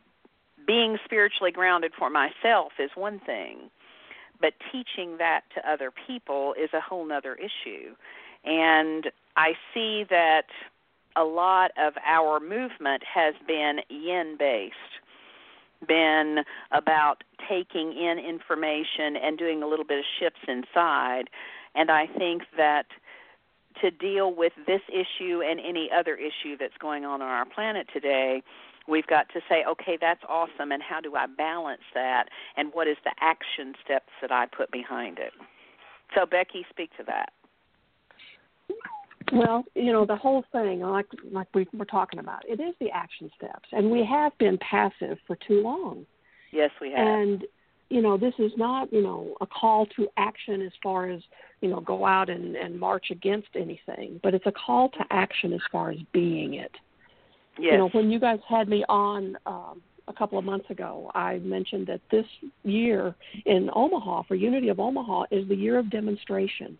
[0.65, 3.69] being spiritually grounded for myself is one thing
[4.39, 7.95] but teaching that to other people is a whole nother issue.
[8.43, 10.47] And i see that
[11.15, 14.75] a lot of our movement has been yin based
[15.85, 21.29] been about taking in information and doing a little bit of shifts inside.
[21.75, 22.85] And I think that
[23.81, 27.87] to deal with this issue and any other issue that's going on on our planet
[27.93, 28.41] today,
[28.87, 32.87] we've got to say, okay, that's awesome, and how do I balance that, and what
[32.87, 35.33] is the action steps that I put behind it?
[36.15, 37.33] So, Becky, speak to that.
[39.33, 42.89] Well, you know, the whole thing, like like we were talking about, it is the
[42.91, 46.05] action steps, and we have been passive for too long.
[46.51, 47.05] Yes, we have.
[47.05, 47.43] And
[47.89, 51.21] you know, this is not you know a call to action as far as
[51.61, 55.51] you know go out and and march against anything, but it's a call to action
[55.51, 56.71] as far as being it.
[57.59, 57.71] Yes.
[57.71, 61.39] You know, when you guys had me on um, a couple of months ago, I
[61.39, 62.25] mentioned that this
[62.63, 63.15] year
[63.45, 66.77] in Omaha for Unity of Omaha is the year of demonstration.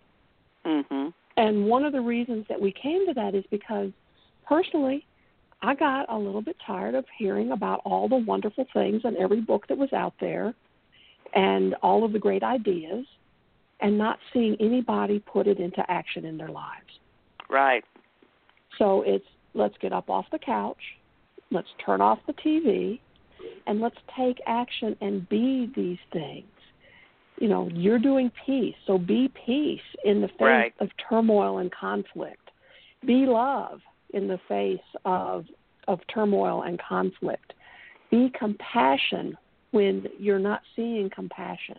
[0.66, 1.14] Mhm.
[1.38, 3.92] And one of the reasons that we came to that is because
[4.46, 5.06] personally,
[5.62, 9.42] I got a little bit tired of hearing about all the wonderful things in every
[9.42, 10.54] book that was out there
[11.34, 13.06] and all of the great ideas
[13.80, 17.00] and not seeing anybody put it into action in their lives.
[17.50, 17.84] Right.
[18.78, 20.82] So it's let's get up off the couch,
[21.52, 23.00] let's turn off the TV,
[23.66, 26.46] and let's take action and be these things
[27.40, 28.76] you know you're doing peace.
[28.86, 30.74] So be peace in the face right.
[30.80, 32.50] of turmoil and conflict.
[33.06, 33.80] Be love
[34.14, 35.46] in the face of
[35.88, 37.54] of turmoil and conflict.
[38.12, 39.38] Be compassion
[39.72, 41.78] when you're not seeing compassion.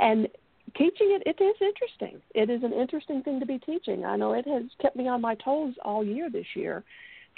[0.00, 0.28] And
[0.76, 2.20] teaching it it is interesting.
[2.34, 4.04] It is an interesting thing to be teaching.
[4.04, 6.84] I know it has kept me on my toes all year this year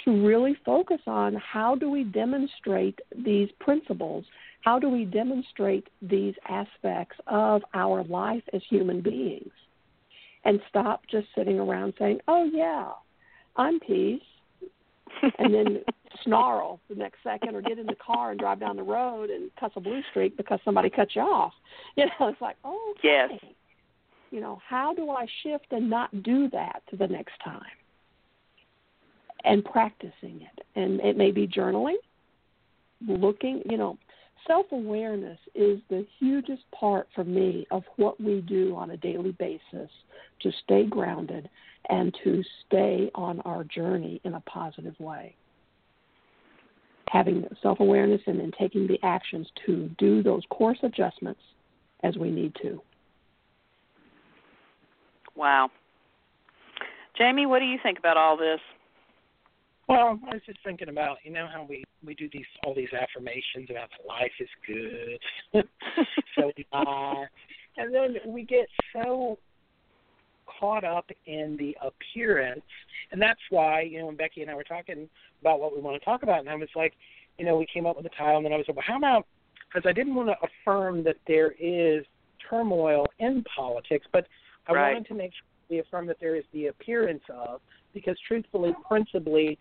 [0.05, 4.23] to really focus on how do we demonstrate these principles
[4.61, 9.51] how do we demonstrate these aspects of our life as human beings?
[10.45, 12.91] And stop just sitting around saying, oh, yeah,
[13.55, 14.21] I'm peace.
[15.37, 15.83] and then
[16.23, 19.49] snarl the next second or get in the car and drive down the road and
[19.59, 21.53] cuss a blue streak because somebody cut you off.
[21.95, 23.27] You know, it's like, oh, okay.
[23.31, 23.51] Yes.
[24.31, 27.61] You know, how do I shift and not do that to the next time?
[29.43, 30.65] And practicing it.
[30.75, 31.95] And it may be journaling,
[33.07, 33.97] looking, you know,
[34.47, 39.31] self awareness is the hugest part for me of what we do on a daily
[39.33, 39.89] basis
[40.41, 41.49] to stay grounded
[41.89, 45.35] and to stay on our journey in a positive way.
[47.09, 51.41] Having self awareness and then taking the actions to do those course adjustments
[52.03, 52.81] as we need to.
[55.35, 55.71] Wow.
[57.17, 58.59] Jamie, what do you think about all this?
[59.89, 62.93] Well, I was just thinking about you know how we we do these all these
[62.93, 65.63] affirmations about life is good,
[66.37, 67.27] so we are,
[67.77, 69.39] and then we get so
[70.59, 72.61] caught up in the appearance,
[73.11, 75.09] and that's why you know when Becky and I were talking
[75.41, 76.93] about what we want to talk about, and I was like,
[77.39, 78.97] you know, we came up with a title, and then I was like, well, how
[78.97, 79.25] about
[79.73, 82.05] because I didn't want to affirm that there is
[82.47, 84.27] turmoil in politics, but
[84.67, 84.93] I right.
[84.93, 87.61] wanted to make sure we affirm that there is the appearance of,
[87.93, 89.57] because truthfully, principally,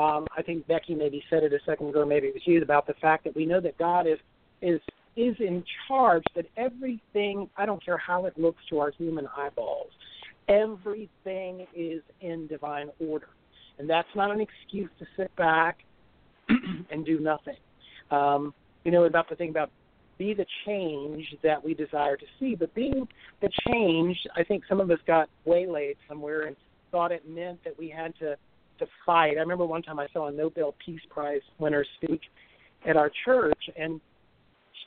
[0.00, 2.86] um, I think Becky maybe said it a second ago, maybe it was you, about
[2.86, 4.18] the fact that we know that God is
[4.62, 4.80] is
[5.16, 6.22] is in charge.
[6.34, 9.90] That everything, I don't care how it looks to our human eyeballs,
[10.48, 13.28] everything is in divine order,
[13.78, 15.78] and that's not an excuse to sit back
[16.48, 17.56] and do nothing.
[18.10, 19.70] Um, you know about the thing about
[20.16, 23.08] be the change that we desire to see, but being
[23.40, 26.56] the change, I think some of us got waylaid somewhere and
[26.90, 28.36] thought it meant that we had to
[28.80, 29.36] to fight.
[29.36, 32.20] I remember one time I saw a Nobel Peace Prize winner speak
[32.88, 34.00] at our church, and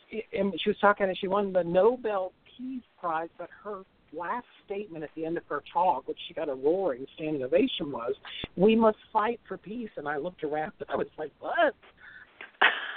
[0.10, 4.46] she, and she was talking and she won the Nobel Peace Prize, but her last
[4.66, 8.14] statement at the end of her talk, which she got a roaring standing ovation, was,
[8.56, 11.76] "We must fight for peace." And I looked around and I was like, "What?"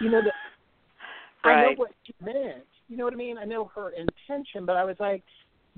[0.00, 0.32] You know, the,
[1.44, 1.56] right.
[1.58, 2.64] I know what she meant.
[2.88, 3.38] You know what I mean?
[3.38, 5.22] I know her intention, but I was like,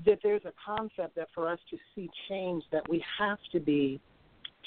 [0.05, 3.99] that there's a concept that for us to see change, that we have to be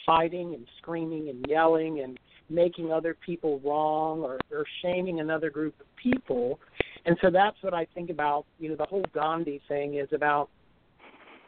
[0.05, 2.19] fighting and screaming and yelling and
[2.51, 6.59] making other people wrong or, or shaming another group of people.
[7.07, 10.49] And so that's what I think about, you know, the whole Gandhi thing is about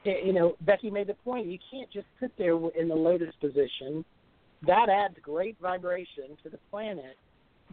[0.07, 3.35] eh, you know, Becky made the point, you can't just sit there in the lotus
[3.41, 4.05] position.
[4.67, 7.17] That adds great vibration to the planet,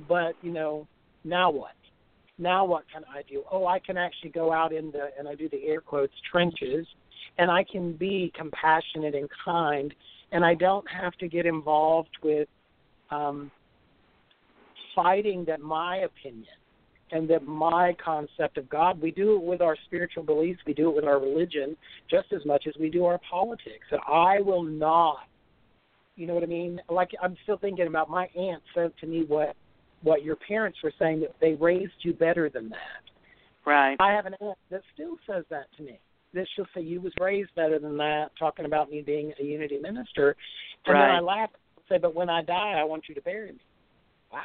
[0.09, 0.87] but, you know,
[1.23, 1.75] now what?
[2.37, 3.43] Now what can I do?
[3.51, 6.87] Oh, I can actually go out in the and I do the air quotes trenches
[7.37, 9.93] and I can be compassionate and kind
[10.31, 12.47] and I don't have to get involved with
[13.09, 13.51] um,
[14.95, 16.45] fighting that my opinion
[17.11, 20.89] and that my concept of God, we do it with our spiritual beliefs, we do
[20.89, 21.75] it with our religion
[22.09, 23.85] just as much as we do our politics.
[23.91, 25.27] And I will not,
[26.15, 26.79] you know what I mean?
[26.89, 29.55] Like I'm still thinking about my aunt said to me what
[30.03, 33.03] what your parents were saying that they raised you better than that.
[33.65, 33.95] Right.
[33.99, 35.99] I have an aunt that still says that to me.
[36.33, 39.79] That she'll say you was raised better than that, talking about me being a unity
[39.79, 40.35] minister.
[40.85, 41.07] And right.
[41.07, 43.59] then I laugh and say, But when I die I want you to bury me.
[44.31, 44.41] Wow.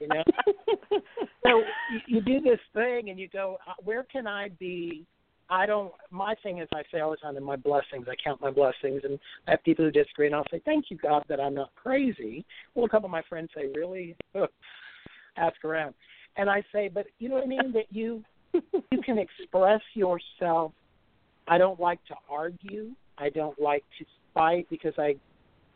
[0.00, 0.24] you know?
[1.44, 5.06] so you, you do this thing and you go, uh, Where can I be
[5.50, 5.92] I don't.
[6.10, 9.00] My thing is, I say all the time in my blessings, I count my blessings,
[9.04, 11.74] and I have people who disagree, and I'll say, "Thank you, God, that I'm not
[11.74, 12.44] crazy."
[12.74, 14.14] Well, a couple of my friends say, "Really?"
[15.36, 15.94] Ask around,
[16.36, 17.72] and I say, "But you know what I mean?
[17.72, 18.22] that you
[18.90, 20.72] you can express yourself.
[21.46, 22.90] I don't like to argue.
[23.16, 25.08] I don't like to fight because I,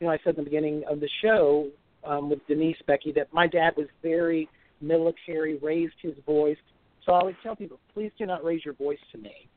[0.01, 1.68] you know, I said in the beginning of the show
[2.05, 4.49] um, with Denise Becky that my dad was very
[4.81, 6.57] military, raised his voice.
[7.05, 9.49] So I always tell people, please do not raise your voice to me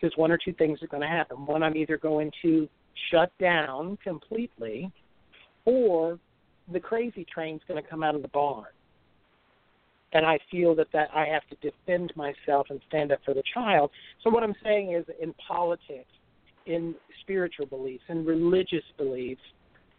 [0.00, 1.44] because one or two things are going to happen.
[1.46, 2.68] One, I'm either going to
[3.10, 4.90] shut down completely,
[5.64, 6.18] or
[6.72, 8.66] the crazy train's going to come out of the barn.
[10.16, 13.42] And I feel that that I have to defend myself and stand up for the
[13.52, 13.90] child.
[14.24, 16.08] So what I'm saying is, in politics,
[16.64, 19.42] in spiritual beliefs, in religious beliefs,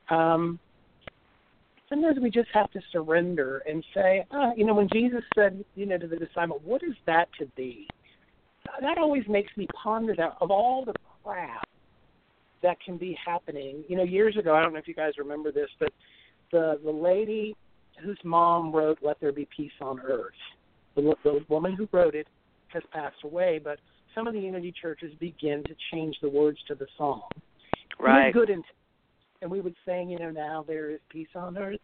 [0.09, 0.57] um,
[1.87, 5.85] sometimes we just have to surrender and say, uh, you know, when Jesus said, you
[5.85, 7.87] know, to the disciple, "What is that to thee?"
[8.81, 10.93] that always makes me ponder that of all the
[11.23, 11.67] crap
[12.63, 13.83] that can be happening.
[13.87, 15.89] You know, years ago, I don't know if you guys remember this, but
[16.51, 17.55] the the lady
[18.03, 20.33] whose mom wrote "Let There Be Peace on Earth,"
[20.95, 22.27] the, the woman who wrote it
[22.69, 23.79] has passed away, but
[24.13, 27.23] some of the Unity churches begin to change the words to the song.
[27.99, 28.33] Right.
[28.33, 28.65] Good intent.
[29.41, 31.79] And we would sing, you know, now there is peace on earth.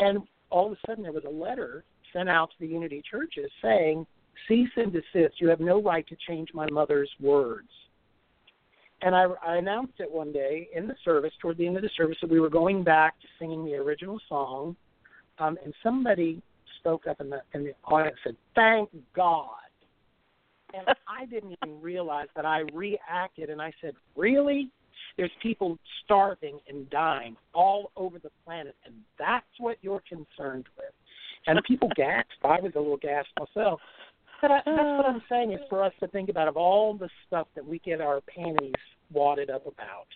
[0.00, 1.84] And all of a sudden there was a letter
[2.14, 4.06] sent out to the Unity churches saying,
[4.48, 5.40] cease and desist.
[5.40, 7.68] You have no right to change my mother's words.
[9.02, 11.90] And I, I announced it one day in the service, toward the end of the
[11.96, 14.74] service, that we were going back to singing the original song.
[15.38, 16.42] Um, and somebody
[16.80, 19.48] spoke up in the, in the audience and said, Thank God.
[20.74, 24.70] And I didn't even realize that I reacted and I said, Really?
[25.16, 30.92] There's people starving and dying all over the planet, and that's what you're concerned with.
[31.46, 32.44] And people gasped.
[32.44, 33.80] I was a little gasped myself.
[34.40, 37.08] But I, that's what I'm saying is for us to think about of all the
[37.26, 38.72] stuff that we get our panties
[39.12, 40.06] wadded up about.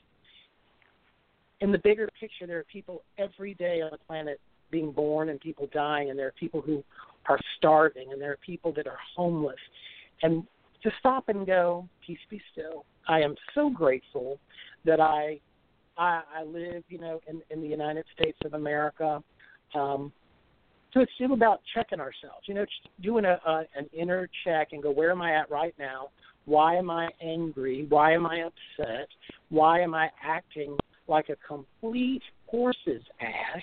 [1.61, 4.41] In the bigger picture, there are people every day on the planet
[4.73, 6.83] being born and people dying, and there are people who
[7.29, 9.61] are starving, and there are people that are homeless.
[10.23, 10.43] And
[10.83, 12.85] to stop and go, peace be still.
[13.07, 14.41] I am so grateful
[14.85, 15.39] that I
[15.97, 19.23] I, I live, you know, in, in the United States of America.
[19.75, 20.11] Um,
[20.93, 22.64] so it's still about checking ourselves, you know,
[23.03, 26.09] doing a, a an inner check and go, where am I at right now?
[26.47, 27.87] Why am I angry?
[27.89, 29.09] Why am I upset?
[29.51, 30.77] Why am I acting
[31.09, 33.62] like a complete horse's ass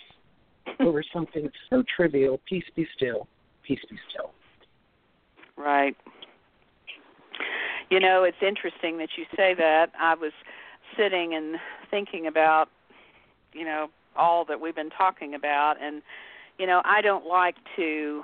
[0.80, 2.39] over something so trivial?
[2.47, 3.28] Peace be still.
[3.63, 4.32] Peace be still.
[5.57, 5.95] Right.
[7.89, 9.91] You know, it's interesting that you say that.
[9.99, 10.32] I was
[10.97, 11.57] sitting and
[11.89, 12.70] thinking about,
[13.53, 16.01] you know, all that we've been talking about and
[16.59, 18.24] you know, I don't like to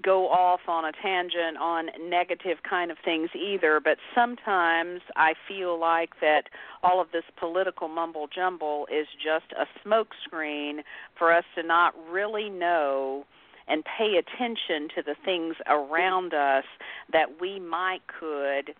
[0.00, 5.78] go off on a tangent on negative kind of things either, but sometimes I feel
[5.78, 6.44] like that
[6.82, 10.82] all of this political mumble jumble is just a smokescreen
[11.18, 13.24] for us to not really know
[13.68, 16.64] and pay attention to the things around us
[17.12, 18.74] that we might could,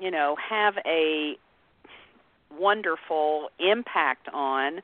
[0.00, 1.36] you know, have a
[2.58, 4.80] wonderful impact on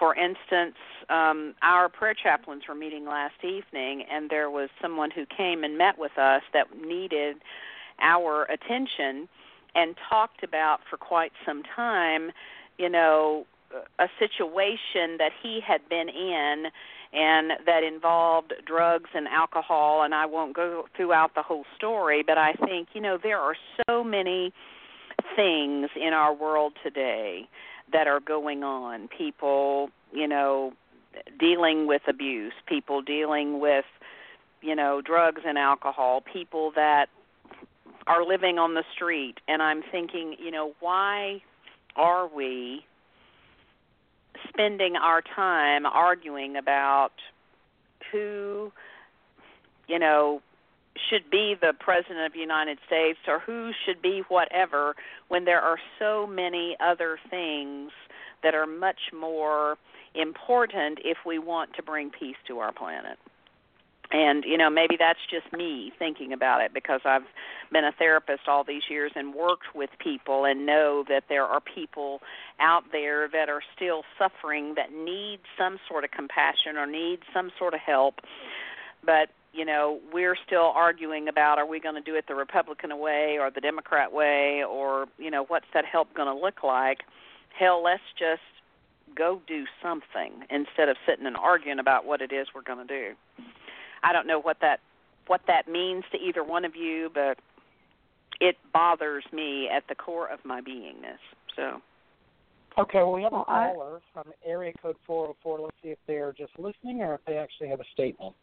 [0.00, 0.76] for instance,
[1.10, 5.76] um, our prayer chaplains were meeting last evening, and there was someone who came and
[5.76, 7.36] met with us that needed
[8.00, 9.28] our attention
[9.74, 12.32] and talked about for quite some time,
[12.78, 13.44] you know,
[13.98, 16.64] a situation that he had been in
[17.12, 22.38] and that involved drugs and alcohol and I won't go throughout the whole story, but
[22.38, 23.54] I think, you know, there are
[23.86, 24.52] so many
[25.36, 27.48] things in our world today
[27.92, 29.08] that are going on.
[29.08, 30.72] People, you know,
[31.38, 33.84] dealing with abuse, people dealing with,
[34.62, 37.08] you know, drugs and alcohol, people that
[38.06, 39.38] are living on the street.
[39.48, 41.42] And I'm thinking, you know, why
[41.96, 42.84] are we
[44.48, 47.12] spending our time arguing about
[48.10, 48.72] who,
[49.88, 50.42] you know,
[50.96, 54.94] should be the president of the United States or who should be whatever
[55.28, 57.92] when there are so many other things
[58.42, 59.76] that are much more
[60.14, 63.18] important if we want to bring peace to our planet.
[64.12, 67.26] And you know, maybe that's just me thinking about it because I've
[67.70, 71.60] been a therapist all these years and worked with people and know that there are
[71.60, 72.20] people
[72.58, 77.52] out there that are still suffering that need some sort of compassion or need some
[77.56, 78.16] sort of help.
[79.04, 82.98] But you know, we're still arguing about are we going to do it the Republican
[82.98, 86.98] way or the Democrat way or, you know, what's that help going to look like?
[87.58, 88.42] Hell, let's just
[89.16, 92.94] go do something instead of sitting and arguing about what it is we're going to
[92.94, 93.14] do.
[94.02, 94.80] I don't know what that
[95.26, 97.38] what that means to either one of you, but
[98.40, 101.20] it bothers me at the core of my beingness.
[101.54, 101.80] So
[102.78, 105.60] Okay, well, we have a caller from area code 404.
[105.60, 108.34] Let's see if they're just listening or if they actually have a statement.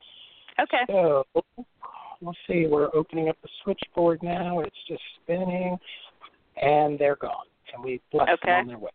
[0.62, 0.84] Okay.
[0.88, 1.24] So
[2.22, 2.66] we'll see.
[2.68, 4.60] We're opening up the switchboard now.
[4.62, 5.78] It's just spinning,
[6.62, 7.46] and they're gone.
[7.74, 8.52] And we blessed okay.
[8.52, 8.92] them on their way.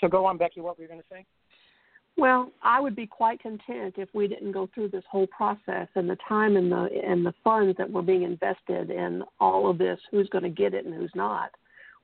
[0.00, 0.60] So go on, Becky.
[0.60, 1.24] What were you going to say?
[2.16, 6.08] Well, I would be quite content if we didn't go through this whole process and
[6.08, 9.98] the time and the and the funds that were being invested in all of this,
[10.10, 11.50] who's going to get it and who's not,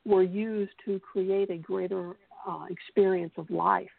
[0.05, 2.15] were used to create a greater
[2.49, 3.91] uh, experience of life.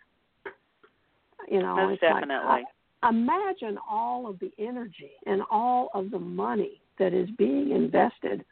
[1.49, 2.47] You know, Most it's definitely.
[2.47, 2.65] Like,
[3.07, 8.45] imagine all of the energy and all of the money that is being invested.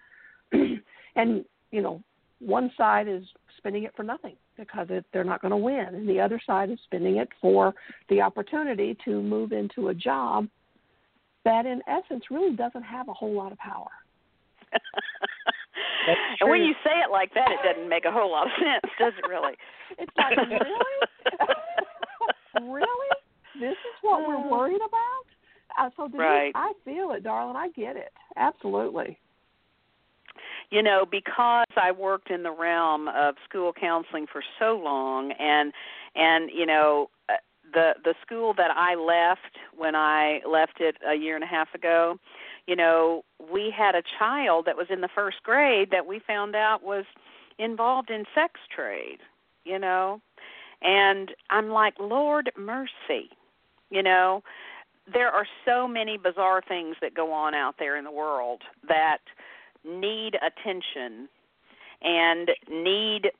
[1.17, 2.03] And you know
[2.39, 3.23] one side is
[3.57, 6.69] spending it for nothing because it, they're not going to win and the other side
[6.69, 7.73] is spending it for
[8.09, 10.47] the opportunity to move into a job
[11.45, 13.87] that in essence really doesn't have a whole lot of power.
[16.39, 18.93] And when you say it like that it doesn't make a whole lot of sense
[18.99, 19.53] does it really?
[19.97, 20.95] It's like really?
[22.71, 23.09] Really
[23.60, 25.26] this is what we're worried about.
[25.78, 26.51] Uh, so right.
[26.56, 27.56] I feel it, darling.
[27.56, 28.12] I get it.
[28.38, 29.18] Absolutely.
[30.72, 35.72] You know, because I worked in the realm of school counseling for so long, and
[36.16, 37.34] and you know, uh,
[37.74, 41.74] the the school that I left when I left it a year and a half
[41.74, 42.18] ago,
[42.68, 46.56] you know, we had a child that was in the first grade that we found
[46.56, 47.06] out was
[47.60, 49.20] involved in sex trade.
[49.66, 50.22] You know,
[50.82, 53.30] and I'm like, Lord mercy
[53.89, 54.43] you know,
[55.11, 59.19] there are so many bizarre things that go on out there in the world that
[59.83, 61.29] need attention
[62.01, 63.31] and need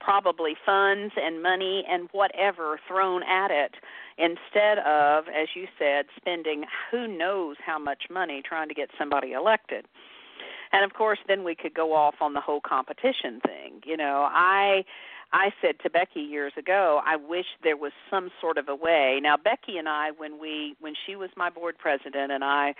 [0.00, 3.74] probably funds and money and whatever thrown at it
[4.16, 9.32] instead of as you said spending who knows how much money trying to get somebody
[9.32, 9.86] elected.
[10.72, 13.80] And of course then we could go off on the whole competition thing.
[13.84, 14.84] You know i
[15.32, 19.20] I said to Becky years ago, I wish there was some sort of a way.
[19.22, 22.74] Now Becky and I when we when she was my board president and I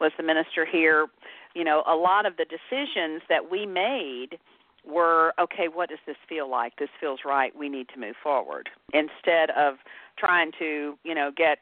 [0.00, 1.08] was the minister here,
[1.54, 4.38] you know, a lot of the decisions that we made
[4.86, 6.76] were okay, what does this feel like?
[6.76, 7.54] This feels right.
[7.54, 8.70] We need to move forward.
[8.94, 9.74] Instead of
[10.18, 11.58] trying to, you know, get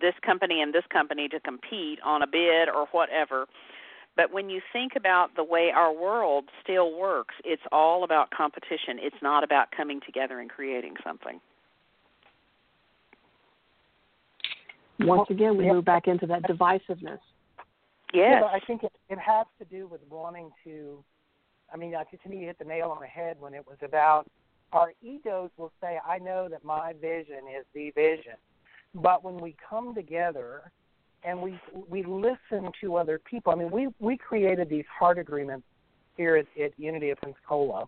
[0.00, 3.46] this company and this company to compete on a bid or whatever
[4.16, 8.98] but when you think about the way our world still works, it's all about competition.
[8.98, 11.40] It's not about coming together and creating something.
[15.00, 17.18] Once again, we move back into that divisiveness.
[18.12, 18.42] Yes.
[18.42, 21.02] Yeah, I think it, it has to do with wanting to.
[21.72, 23.78] I mean, I to me, you hit the nail on the head when it was
[23.82, 24.30] about
[24.72, 28.36] our egos will say, "I know that my vision is the vision,"
[28.94, 30.70] but when we come together
[31.24, 31.58] and we
[31.88, 33.52] we listen to other people.
[33.52, 35.64] I mean, we we created these heart agreements
[36.16, 37.86] here at, at Unity of Pensacola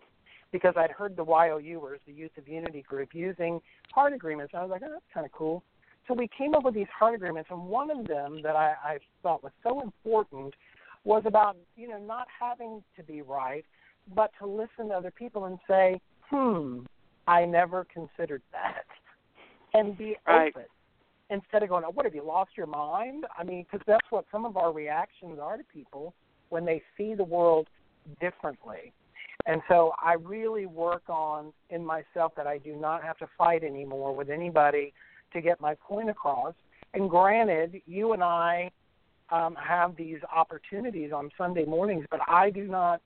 [0.51, 3.59] because I'd heard the YOUers, the Youth of Unity group, using
[3.93, 4.53] heart agreements.
[4.55, 5.63] I was like, oh, that's kind of cool.
[6.07, 8.97] So we came up with these heart agreements, and one of them that I, I
[9.23, 10.53] thought was so important
[11.03, 13.65] was about you know not having to be right,
[14.15, 15.99] but to listen to other people and say,
[16.29, 16.79] hmm,
[17.27, 18.85] I never considered that,
[19.73, 20.53] and be right.
[20.55, 20.65] open
[21.29, 24.25] instead of going, oh, "What have you lost your mind?" I mean, because that's what
[24.31, 26.13] some of our reactions are to people
[26.49, 27.67] when they see the world
[28.19, 28.93] differently.
[29.45, 33.63] And so I really work on in myself that I do not have to fight
[33.63, 34.93] anymore with anybody
[35.33, 36.53] to get my point across.
[36.93, 38.71] And granted, you and I
[39.29, 43.01] um, have these opportunities on Sunday mornings, but I do not.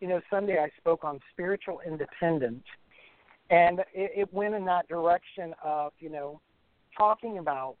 [0.00, 2.64] You know, Sunday I spoke on spiritual independence,
[3.50, 6.40] and it, it went in that direction of you know
[6.96, 7.76] talking about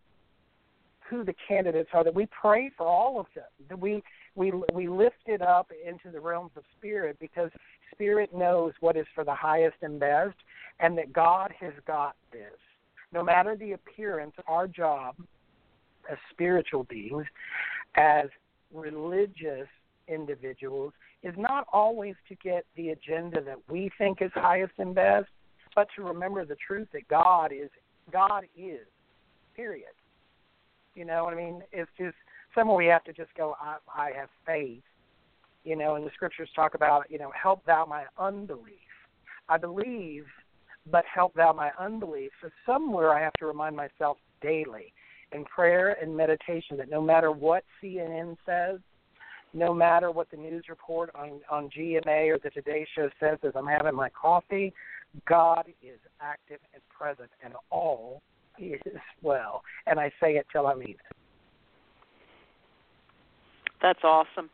[1.08, 2.04] who the candidates are.
[2.04, 3.44] That we pray for all of them.
[3.68, 4.02] That we
[4.34, 7.50] we we lift it up into the realms of spirit because
[7.92, 10.36] spirit knows what is for the highest and best,
[10.78, 12.56] and that God has got this.
[13.12, 15.16] No matter the appearance, our job
[16.10, 17.24] as spiritual beings,
[17.96, 18.26] as
[18.72, 19.66] religious
[20.08, 20.92] individuals,
[21.22, 25.28] is not always to get the agenda that we think is highest and best,
[25.74, 27.68] but to remember the truth that God is
[28.12, 28.86] God is.
[29.54, 29.88] Period.
[30.94, 31.62] You know what I mean?
[31.72, 32.16] It's just
[32.54, 33.56] somewhere we have to just go.
[33.60, 34.82] I, I have faith.
[35.64, 38.78] You know, and the scriptures talk about you know, help thou my unbelief.
[39.48, 40.24] I believe,
[40.90, 42.30] but help thou my unbelief.
[42.40, 44.92] So somewhere I have to remind myself daily
[45.32, 48.80] in prayer and meditation that no matter what CNN says,
[49.52, 53.52] no matter what the news report on on GMA or the Today Show says as
[53.54, 54.72] I'm having my coffee,
[55.26, 58.22] God is active and present, and all
[58.66, 59.62] is well.
[59.86, 61.16] And I say it till I mean it.
[63.82, 64.50] That's awesome.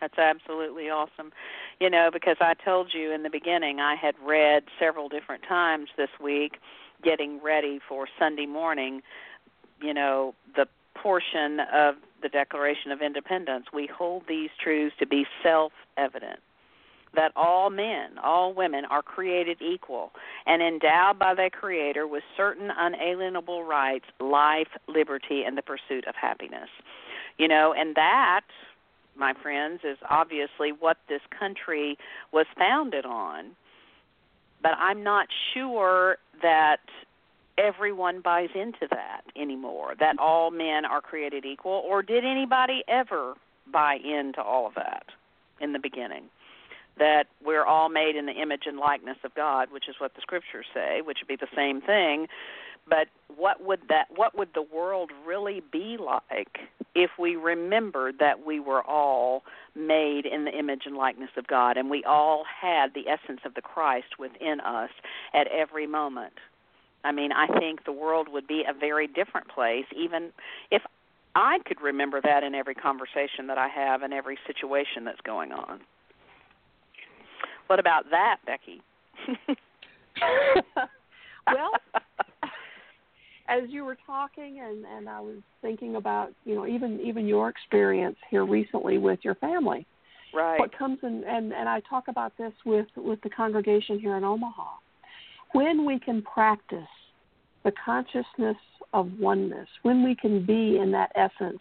[0.00, 1.32] That's absolutely awesome.
[1.80, 5.88] You know, because I told you in the beginning, I had read several different times
[5.96, 6.58] this week,
[7.02, 9.02] getting ready for Sunday morning
[9.80, 15.26] you know the portion of the Declaration of Independence, we hold these truths to be
[15.42, 16.40] self evident
[17.14, 20.12] that all men, all women are created equal
[20.46, 26.14] and endowed by their Creator with certain unalienable rights, life, liberty, and the pursuit of
[26.14, 26.68] happiness.
[27.38, 28.42] You know, and that,
[29.16, 31.96] my friends, is obviously what this country
[32.32, 33.56] was founded on.
[34.62, 36.80] But I'm not sure that
[37.58, 43.34] everyone buys into that anymore that all men are created equal or did anybody ever
[43.72, 45.06] buy into all of that
[45.60, 46.22] in the beginning
[46.98, 50.20] that we're all made in the image and likeness of God which is what the
[50.20, 52.26] scriptures say which would be the same thing.
[52.88, 56.58] But what would that what would the world really be like
[56.94, 59.42] if we remembered that we were all
[59.74, 63.54] made in the image and likeness of God and we all had the essence of
[63.54, 64.90] the Christ within us
[65.34, 66.34] at every moment?
[67.04, 70.30] I mean, I think the world would be a very different place, even
[70.70, 70.82] if
[71.34, 75.52] I could remember that in every conversation that I have and every situation that's going
[75.52, 75.80] on.
[77.68, 78.82] What about that, Becky?
[81.46, 81.70] well,
[83.48, 87.48] as you were talking and and I was thinking about, you know, even even your
[87.48, 89.86] experience here recently with your family.
[90.34, 90.58] Right.
[90.58, 94.24] What comes in and and I talk about this with with the congregation here in
[94.24, 94.78] Omaha
[95.52, 96.78] when we can practice
[97.64, 98.56] the consciousness
[98.92, 101.60] of oneness, when we can be in that essence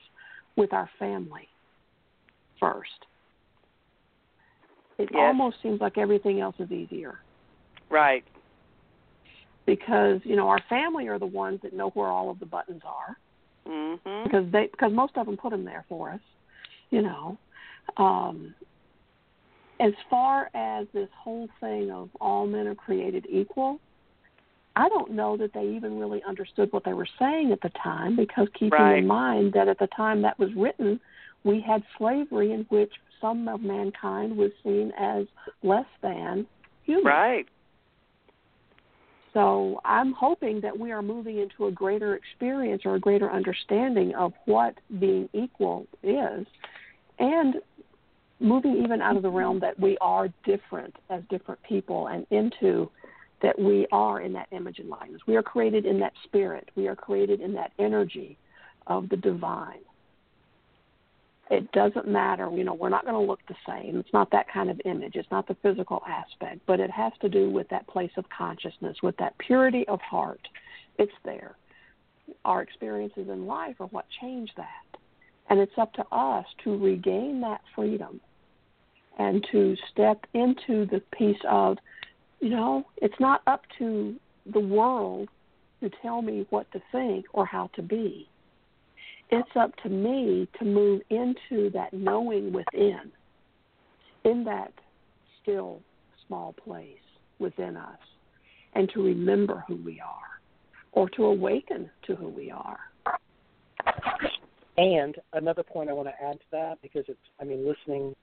[0.56, 1.48] with our family
[2.60, 3.06] first,
[4.98, 5.20] it yes.
[5.20, 7.20] almost seems like everything else is easier.
[7.90, 8.24] Right.
[9.66, 12.82] Because, you know, our family are the ones that know where all of the buttons
[12.86, 13.18] are.
[13.68, 14.24] Mm-hmm.
[14.24, 16.22] Because they because most of them put them there for us,
[16.90, 17.38] you know.
[17.98, 18.56] Um,
[19.80, 23.80] as far as this whole thing of all men are created equal,
[24.76, 28.16] I don't know that they even really understood what they were saying at the time
[28.16, 29.00] because keeping right.
[29.00, 31.00] in mind that at the time that was written,
[31.48, 32.92] we had slavery in which
[33.22, 35.26] some of mankind was seen as
[35.64, 36.46] less than
[36.84, 37.06] human.
[37.06, 37.46] Right.
[39.34, 44.14] So I'm hoping that we are moving into a greater experience or a greater understanding
[44.16, 46.46] of what being equal is
[47.20, 47.56] and
[48.40, 52.90] moving even out of the realm that we are different as different people and into
[53.42, 55.22] that we are in that image and likeness.
[55.28, 56.70] We are created in that spirit.
[56.76, 58.38] We are created in that energy
[58.88, 59.80] of the divine.
[61.50, 63.98] It doesn't matter, you know, we're not going to look the same.
[63.98, 65.16] It's not that kind of image.
[65.16, 68.98] It's not the physical aspect, but it has to do with that place of consciousness,
[69.02, 70.42] with that purity of heart.
[70.98, 71.56] It's there.
[72.44, 75.00] Our experiences in life are what change that.
[75.50, 78.20] And it's up to us to regain that freedom
[79.18, 81.78] and to step into the piece of,
[82.42, 84.16] you know, it's not up to
[84.52, 85.30] the world
[85.82, 88.28] to tell me what to think or how to be.
[89.30, 93.12] It's up to me to move into that knowing within,
[94.24, 94.72] in that
[95.42, 95.82] still
[96.26, 96.94] small place
[97.40, 98.00] within us,
[98.74, 100.42] and to remember who we are
[100.94, 102.80] or to awaken to who we are.
[104.78, 108.16] And another point I want to add to that, because it's, I mean, listening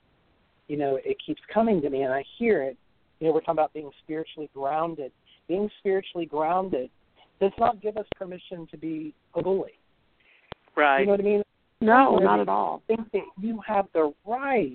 [0.69, 2.77] you know, it keeps coming to me and I hear it.
[3.21, 5.13] You know, we're talking about being spiritually grounded.
[5.49, 6.91] Being spiritually grounded
[7.41, 9.79] does not give us permission to be a bully.
[10.77, 11.01] Right.
[11.01, 11.43] You know what I mean?
[11.81, 12.83] No, not at all.
[12.87, 14.73] Think that you have the right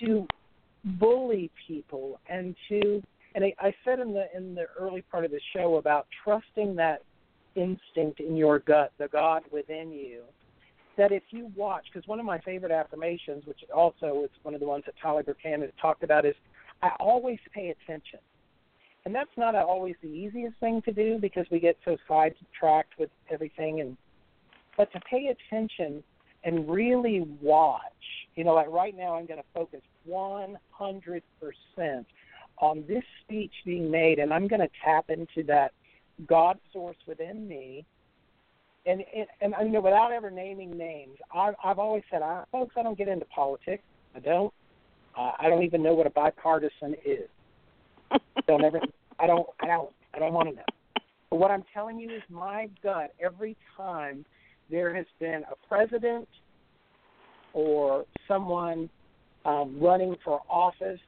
[0.00, 0.26] to
[0.84, 3.02] bully people and to
[3.34, 6.74] and I, I said in the in the early part of the show about trusting
[6.76, 7.02] that
[7.54, 10.22] instinct in your gut, the God within you,
[10.96, 14.60] that if you watch, because one of my favorite affirmations, which also is one of
[14.60, 16.34] the ones that Tyler Buchanan has talked about, is
[16.82, 18.20] I always pay attention.
[19.04, 23.10] And that's not always the easiest thing to do because we get so sidetracked with
[23.30, 23.80] everything.
[23.80, 23.96] And
[24.80, 26.02] but to pay attention
[26.42, 27.82] and really watch,
[28.34, 30.56] you know, like right now, I'm going to focus 100%
[32.62, 35.72] on this speech being made, and I'm going to tap into that
[36.26, 37.84] God source within me
[38.86, 39.04] and
[39.42, 42.82] and, and you know, without ever naming names, I, I've always said, I, folks, I
[42.82, 43.82] don't get into politics.
[44.16, 44.50] I don't.
[45.14, 47.28] Uh, I don't even know what a bipartisan is.
[48.46, 48.80] don't ever.
[49.18, 49.46] I don't.
[49.60, 49.90] I don't.
[50.14, 50.62] I don't want to know.
[51.28, 53.12] But what I'm telling you is my gut.
[53.22, 54.24] Every time
[54.70, 56.28] there has been a president
[57.52, 58.88] or someone
[59.44, 61.00] um, running for office,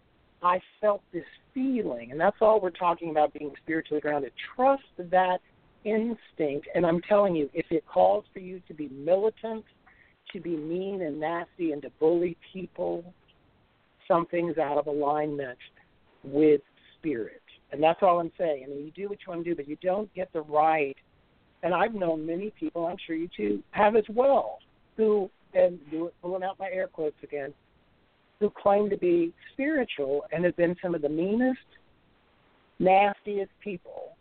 [0.43, 1.25] I felt this
[1.55, 4.33] feeling, and that's all we're talking about being spiritually grounded.
[4.57, 5.39] Trust that
[5.85, 9.65] instinct, and I'm telling you, if it calls for you to be militant,
[10.33, 13.05] to be mean and nasty, and to bully people,
[14.09, 15.59] something's out of alignment
[16.25, 16.61] with
[16.99, 17.43] spirit.
[17.71, 18.65] And that's all I'm saying.
[18.67, 20.97] I mean, you do what you want to do, but you don't get the right.
[21.63, 24.59] And I've known many people, I'm sure you too have as well,
[24.97, 27.55] who, and do it, pulling out my air quotes again,
[28.41, 31.61] who claim to be spiritual and have been some of the meanest,
[32.81, 34.13] nastiest people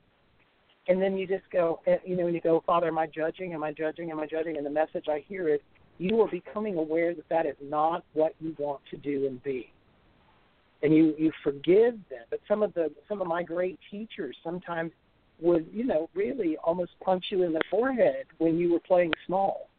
[0.88, 3.54] and then you just go, you know, and you go, Father, am I judging?
[3.54, 4.12] Am I judging?
[4.12, 4.58] Am I judging?
[4.58, 5.60] And the message I hear is,
[6.00, 9.72] you are becoming aware that that is not what you want to do and be,
[10.82, 12.26] and you you forgive them.
[12.32, 14.92] But some of the some of my great teachers sometimes
[15.42, 19.70] would, you know, really almost punch you in the forehead when you were playing small,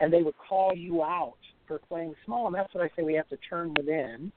[0.00, 2.46] and they would call you out for playing small.
[2.46, 4.30] And that's what I say we have to turn within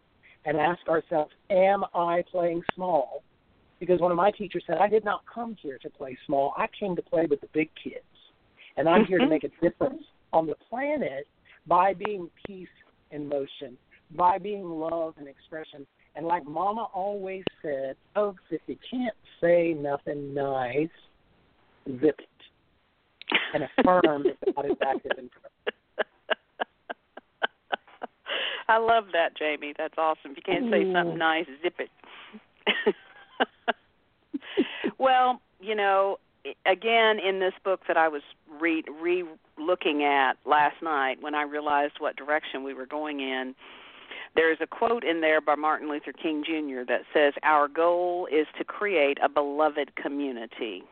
[0.46, 3.24] and ask ourselves, Am I playing small?
[3.80, 6.54] because one of my teachers said, I did not come here to play small.
[6.58, 8.04] I came to play with the big kids.
[8.78, 9.34] And I'm here to mm-hmm.
[9.34, 10.04] make a difference
[10.34, 11.28] on the planet
[11.68, 12.68] by being peace
[13.12, 13.78] in motion,
[14.16, 15.86] by being love and expression.
[16.16, 20.88] And like Mama always said, folks, if you can't say nothing nice,
[22.00, 22.30] zip it
[23.54, 25.30] and affirm that God is active in
[28.68, 29.74] I love that, Jamie.
[29.78, 30.32] That's awesome.
[30.32, 31.20] If you can't say something mm.
[31.20, 32.96] nice, zip it.
[34.98, 36.18] well, you know,
[36.66, 38.24] again, in this book that I was
[38.60, 39.24] re re
[39.60, 43.54] looking at last night when I realized what direction we were going in,
[44.36, 46.84] there's a quote in there by Martin Luther King Jr.
[46.88, 50.84] that says, Our goal is to create a beloved community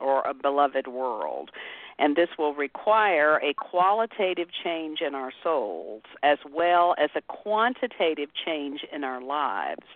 [0.00, 1.50] or a beloved world.
[1.98, 8.28] And this will require a qualitative change in our souls as well as a quantitative
[8.44, 9.86] change in our lives.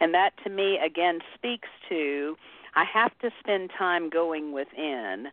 [0.00, 2.36] And that to me, again, speaks to
[2.74, 5.28] I have to spend time going within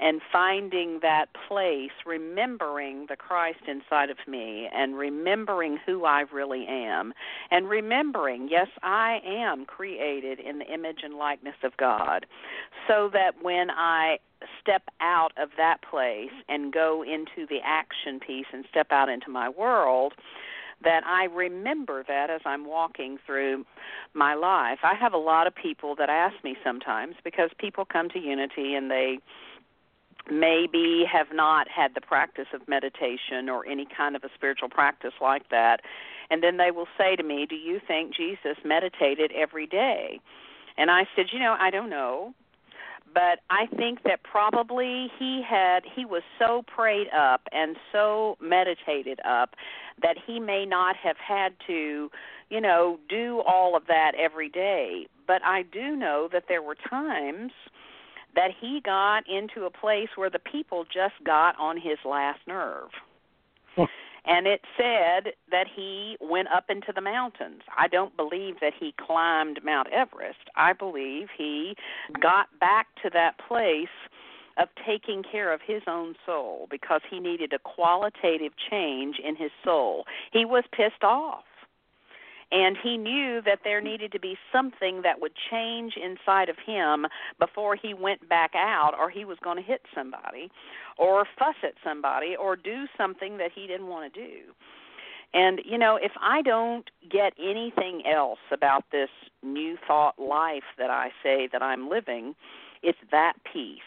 [0.00, 6.66] and finding that place, remembering the Christ inside of me, and remembering who I really
[6.66, 7.12] am,
[7.50, 12.26] and remembering, yes, I am created in the image and likeness of God,
[12.88, 14.18] so that when I
[14.60, 19.30] step out of that place and go into the action piece and step out into
[19.30, 20.14] my world,
[20.82, 23.66] that I remember that as I'm walking through
[24.14, 24.78] my life.
[24.82, 28.74] I have a lot of people that ask me sometimes because people come to Unity
[28.74, 29.18] and they
[30.30, 35.14] maybe have not had the practice of meditation or any kind of a spiritual practice
[35.20, 35.80] like that.
[36.30, 40.20] And then they will say to me, Do you think Jesus meditated every day?
[40.76, 42.34] And I said, You know, I don't know
[43.12, 49.20] but I think that probably he had he was so prayed up and so meditated
[49.24, 49.56] up
[50.02, 52.10] that he may not have had to,
[52.50, 55.06] you know, do all of that every day.
[55.26, 57.52] But I do know that there were times
[58.34, 62.90] that he got into a place where the people just got on his last nerve
[64.24, 67.62] and it said that he went up into the mountains.
[67.76, 70.38] I don't believe that he climbed Mount Everest.
[70.56, 71.74] I believe he
[72.20, 73.88] got back to that place
[74.58, 79.50] of taking care of his own soul because he needed a qualitative change in his
[79.64, 80.04] soul.
[80.32, 81.44] He was pissed off
[82.52, 87.06] and he knew that there needed to be something that would change inside of him
[87.38, 90.50] before he went back out or he was going to hit somebody
[90.98, 94.52] or fuss at somebody or do something that he didn't want to do
[95.32, 99.10] And you know, if I don't get anything else about this
[99.42, 102.34] new thought life that I say that I'm living,
[102.82, 103.80] it's that peace.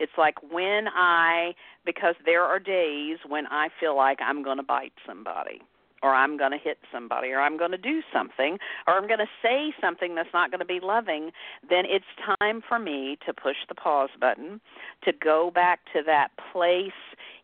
[0.00, 1.54] It's like when I
[1.84, 5.60] because there are days when I feel like I'm going to bite somebody
[6.02, 9.18] or I'm going to hit somebody, or I'm going to do something, or I'm going
[9.18, 11.30] to say something that's not going to be loving,
[11.68, 12.04] then it's
[12.40, 14.60] time for me to push the pause button,
[15.04, 16.92] to go back to that place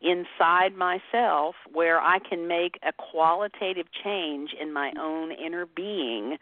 [0.00, 6.36] inside myself where I can make a qualitative change in my own inner being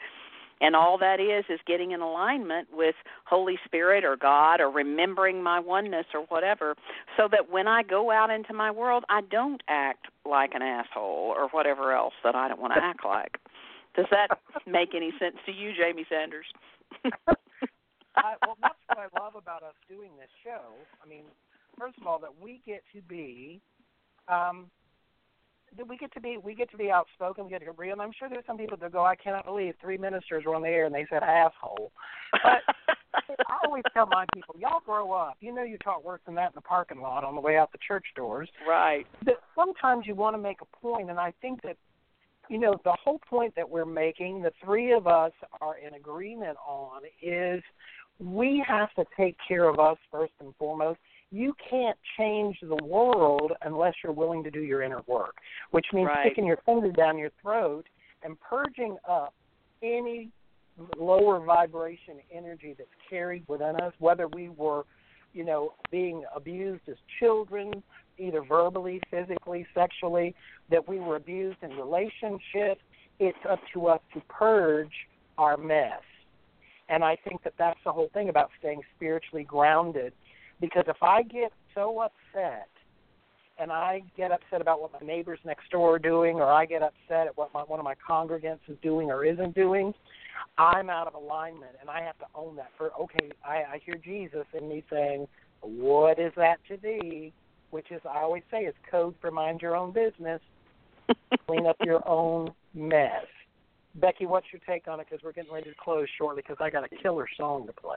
[0.61, 2.95] and all that is is getting in alignment with
[3.25, 6.75] holy spirit or god or remembering my oneness or whatever
[7.17, 11.33] so that when i go out into my world i don't act like an asshole
[11.37, 13.39] or whatever else that i don't want to act like.
[13.97, 14.29] Does that
[14.67, 16.47] make any sense to you jamie sanders?
[18.17, 20.63] I, well that's what i love about us doing this show.
[21.05, 21.25] I mean
[21.79, 23.61] first of all that we get to be
[24.29, 24.67] um
[25.89, 27.93] we get to be we get to be outspoken, we get to be real.
[27.93, 30.63] And I'm sure there's some people that go, I cannot believe three ministers were on
[30.63, 31.93] the air and they said asshole.
[32.33, 32.63] But
[33.49, 35.37] I always tell my people, y'all grow up.
[35.41, 37.73] You know you talk worse than that in the parking lot on the way out
[37.73, 38.49] the church doors.
[38.69, 39.07] Right.
[39.25, 41.77] But sometimes you want to make a point, and I think that
[42.49, 46.57] you know the whole point that we're making, the three of us are in agreement
[46.67, 47.63] on, is
[48.19, 50.99] we have to take care of us first and foremost
[51.35, 55.35] you can't change the world unless you're willing to do your inner work,
[55.73, 56.27] which means right.
[56.27, 57.87] sticking your finger down your throat
[58.23, 59.35] and purging up
[59.83, 60.31] any
[60.97, 64.85] lower vibration energy that's carried within us, whether we were,
[65.33, 67.83] you know, being abused as children,
[68.17, 70.37] either verbally, physically, sexually,
[70.71, 72.81] that we were abused in relationships.
[73.19, 74.93] It's up to us to purge
[75.37, 76.01] our mess.
[76.89, 80.13] And I think that that's the whole thing about staying spiritually grounded
[80.61, 82.69] because if I get so upset
[83.59, 86.83] and I get upset about what my neighbors next door are doing, or I get
[86.83, 89.95] upset at what my, one of my congregants is doing or isn't doing,
[90.59, 92.71] I'm out of alignment, and I have to own that.
[92.77, 95.27] For okay, I, I hear Jesus in me saying,
[95.61, 97.33] "What is that to thee?"
[97.71, 100.41] Which is, I always say, is code for mind your own business.
[101.49, 103.27] Clean up your own mess.
[103.97, 105.07] Becky, what's your take on it?
[105.11, 106.43] Because we're getting ready to close shortly.
[106.43, 107.97] Because I got a killer song to play.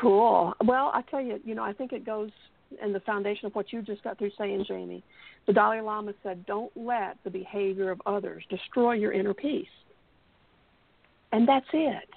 [0.00, 0.54] Cool.
[0.64, 2.30] Well, I tell you, you know, I think it goes
[2.82, 5.02] in the foundation of what you just got through saying, Jamie.
[5.46, 9.66] The Dalai Lama said, "Don't let the behavior of others destroy your inner peace."
[11.32, 12.08] And that's it.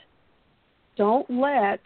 [0.96, 1.80] Don't let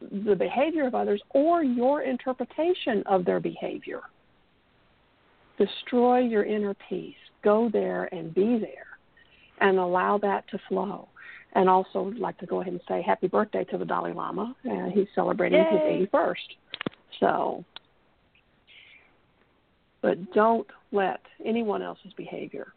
[0.00, 4.00] the behavior of others or your interpretation of their behavior
[5.58, 7.16] destroy your inner peace.
[7.42, 8.86] Go there and be there
[9.60, 11.08] and allow that to flow
[11.54, 14.54] and also like to go ahead and say happy birthday to the Dalai Lama.
[14.70, 15.98] Uh, he's celebrating Yay.
[15.98, 16.34] his 81st.
[17.20, 17.64] So,
[20.02, 22.72] but don't let anyone else's behavior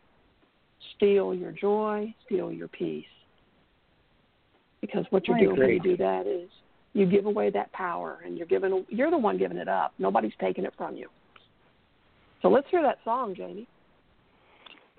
[0.95, 3.05] steal your joy, steal your peace.
[4.79, 5.65] Because what you're I doing agree.
[5.79, 6.49] when you do that is
[6.93, 9.93] you give away that power, and you're giving you're the one giving it up.
[9.99, 11.07] Nobody's taking it from you.
[12.41, 13.67] So let's hear that song, Jamie.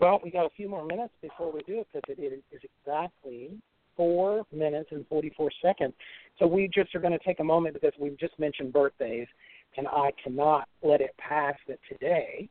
[0.02, 3.52] Well, we got a few more minutes before we do it because it is exactly
[3.96, 5.94] four minutes and 44 seconds.
[6.40, 9.28] So we just are going to take a moment because we've just mentioned birthdays,
[9.76, 12.48] and I cannot let it pass that today,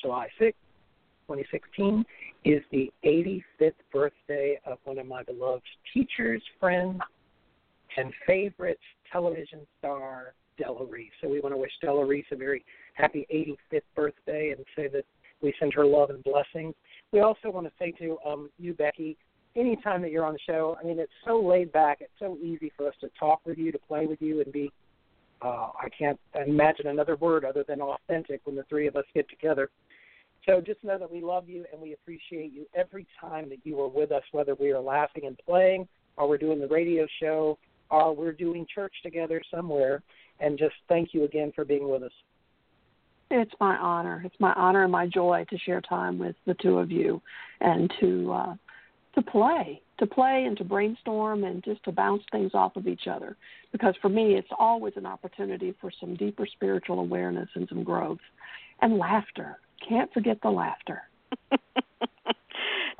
[0.00, 0.52] July 6th,
[1.26, 2.04] 2016,
[2.44, 7.00] is the 85th birthday of one of my beloved teachers, friends,
[7.96, 8.78] and favorite
[9.10, 11.10] television star, Della Reese.
[11.20, 12.64] So we want to wish Della Reese a very
[12.94, 13.26] happy
[13.72, 15.04] 85th birthday and say that
[15.40, 16.74] we send her love and blessings.
[17.12, 19.16] We also want to say to um, you, Becky,
[19.56, 21.98] anytime that you're on the show, I mean, it's so laid back.
[22.00, 24.72] It's so easy for us to talk with you, to play with you, and be.
[25.40, 29.28] Uh, I can't imagine another word other than authentic when the three of us get
[29.28, 29.70] together.
[30.46, 33.80] So just know that we love you and we appreciate you every time that you
[33.80, 35.86] are with us, whether we are laughing and playing,
[36.16, 37.58] or we're doing the radio show,
[37.90, 40.02] or we're doing church together somewhere.
[40.40, 42.12] And just thank you again for being with us.
[43.30, 44.22] It's my honor.
[44.24, 47.20] It's my honor and my joy to share time with the two of you
[47.60, 48.54] and to uh,
[49.14, 53.06] to play, to play and to brainstorm and just to bounce things off of each
[53.10, 53.36] other.
[53.72, 58.18] Because for me, it's always an opportunity for some deeper spiritual awareness and some growth
[58.80, 59.58] and laughter.
[59.86, 61.02] Can't forget the laughter.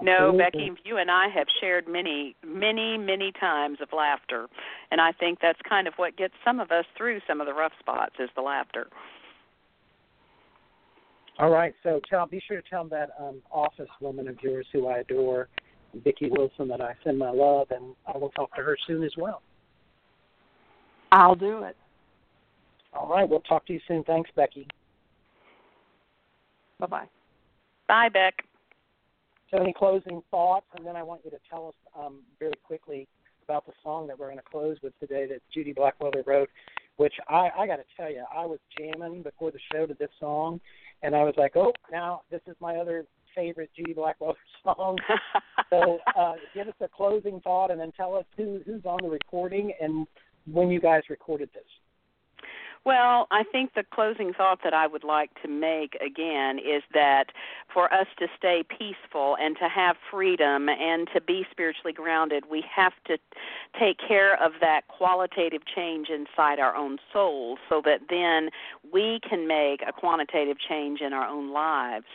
[0.03, 4.47] no, Becky, you and I have shared many, many, many times of laughter,
[4.91, 7.55] and I think that's kind of what gets some of us through some of the
[7.55, 8.89] rough spots is the laughter.
[11.39, 14.89] All right, so tell be sure to tell that um, office woman of yours who
[14.89, 15.49] I adore,
[16.03, 19.13] Vicki Wilson, that I send my love, and I will talk to her soon as
[19.17, 19.43] well.
[21.13, 21.77] I'll do it.
[22.93, 24.03] All right, we'll talk to you soon.
[24.05, 24.67] Thanks, Becky.
[26.81, 27.09] Bye bye.
[27.87, 28.35] Bye, Beck.
[29.51, 30.67] So, any closing thoughts?
[30.77, 33.07] And then I want you to tell us um, very quickly
[33.45, 36.51] about the song that we're going to close with today that Judy Blackwelder wrote,
[36.99, 40.11] which I, I got to tell you, I was jamming before the show to this
[40.21, 40.61] song,
[41.03, 44.35] and I was like, oh, now this is my other favorite Judy Blackwelder
[44.65, 44.99] song.
[45.71, 49.09] so, uh, give us a closing thought, and then tell us who who's on the
[49.09, 50.07] recording and
[50.53, 51.65] when you guys recorded this.
[52.89, 57.25] Well, I think the closing thought that I would like to make again is that
[57.71, 62.65] for us to stay peaceful and to have freedom and to be spiritually grounded, we
[62.75, 63.19] have to
[63.79, 68.49] take care of that qualitative change inside our own souls so that then
[68.91, 72.07] we can make a quantitative change in our own lives.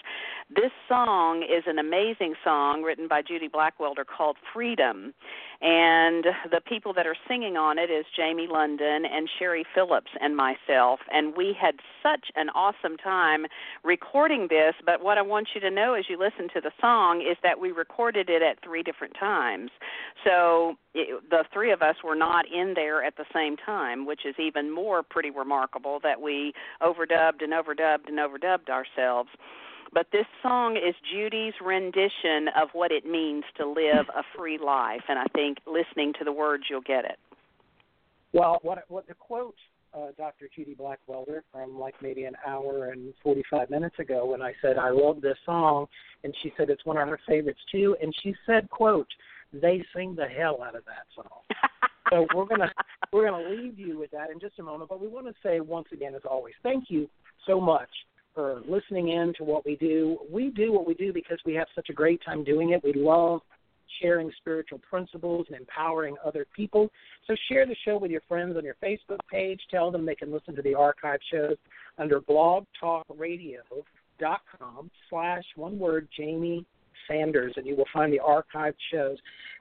[0.49, 5.13] This song is an amazing song written by Judy Blackwelder called Freedom.
[5.61, 10.35] And the people that are singing on it is Jamie London and Sherry Phillips and
[10.67, 10.99] myself.
[11.11, 13.45] And we had such an awesome time
[13.83, 14.73] recording this.
[14.85, 17.59] But what I want you to know as you listen to the song is that
[17.59, 19.71] we recorded it at three different times.
[20.23, 24.25] So it, the three of us were not in there at the same time, which
[24.25, 29.29] is even more pretty remarkable that we overdubbed and overdubbed and overdubbed ourselves.
[29.93, 35.03] But this song is Judy's rendition of what it means to live a free life,
[35.07, 37.19] and I think listening to the words, you'll get it.
[38.31, 39.53] Well, what what the quote
[39.93, 40.49] uh, Dr.
[40.55, 44.89] Judy Blackwelder from like maybe an hour and 45 minutes ago when I said I
[44.89, 45.87] love this song,
[46.23, 49.07] and she said it's one of her favorites too, and she said, "quote
[49.51, 51.41] They sing the hell out of that song."
[52.09, 52.71] so we're gonna
[53.11, 55.59] we're gonna leave you with that in just a moment, but we want to say
[55.59, 57.09] once again, as always, thank you
[57.45, 57.89] so much
[58.33, 60.17] for listening in to what we do.
[60.31, 62.83] We do what we do because we have such a great time doing it.
[62.83, 63.41] We love
[64.01, 66.89] sharing spiritual principles and empowering other people.
[67.27, 69.59] So share the show with your friends on your Facebook page.
[69.71, 71.57] Tell them they can listen to the archive shows
[71.97, 76.65] under blogtalkradio.com slash one word Jamie
[77.07, 79.17] Sanders and you will find the archived shows.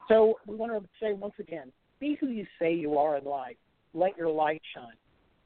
[0.08, 3.56] So we want to say once again, be who you say you are in life.
[3.94, 4.96] Let your light shine.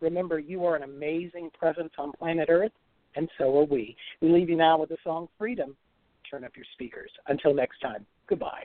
[0.01, 2.73] Remember, you are an amazing presence on planet Earth
[3.17, 3.97] and so are we.
[4.21, 5.75] We leave you now with the song Freedom.
[6.31, 7.11] Turn up your speakers.
[7.29, 8.65] Until next time, goodbye.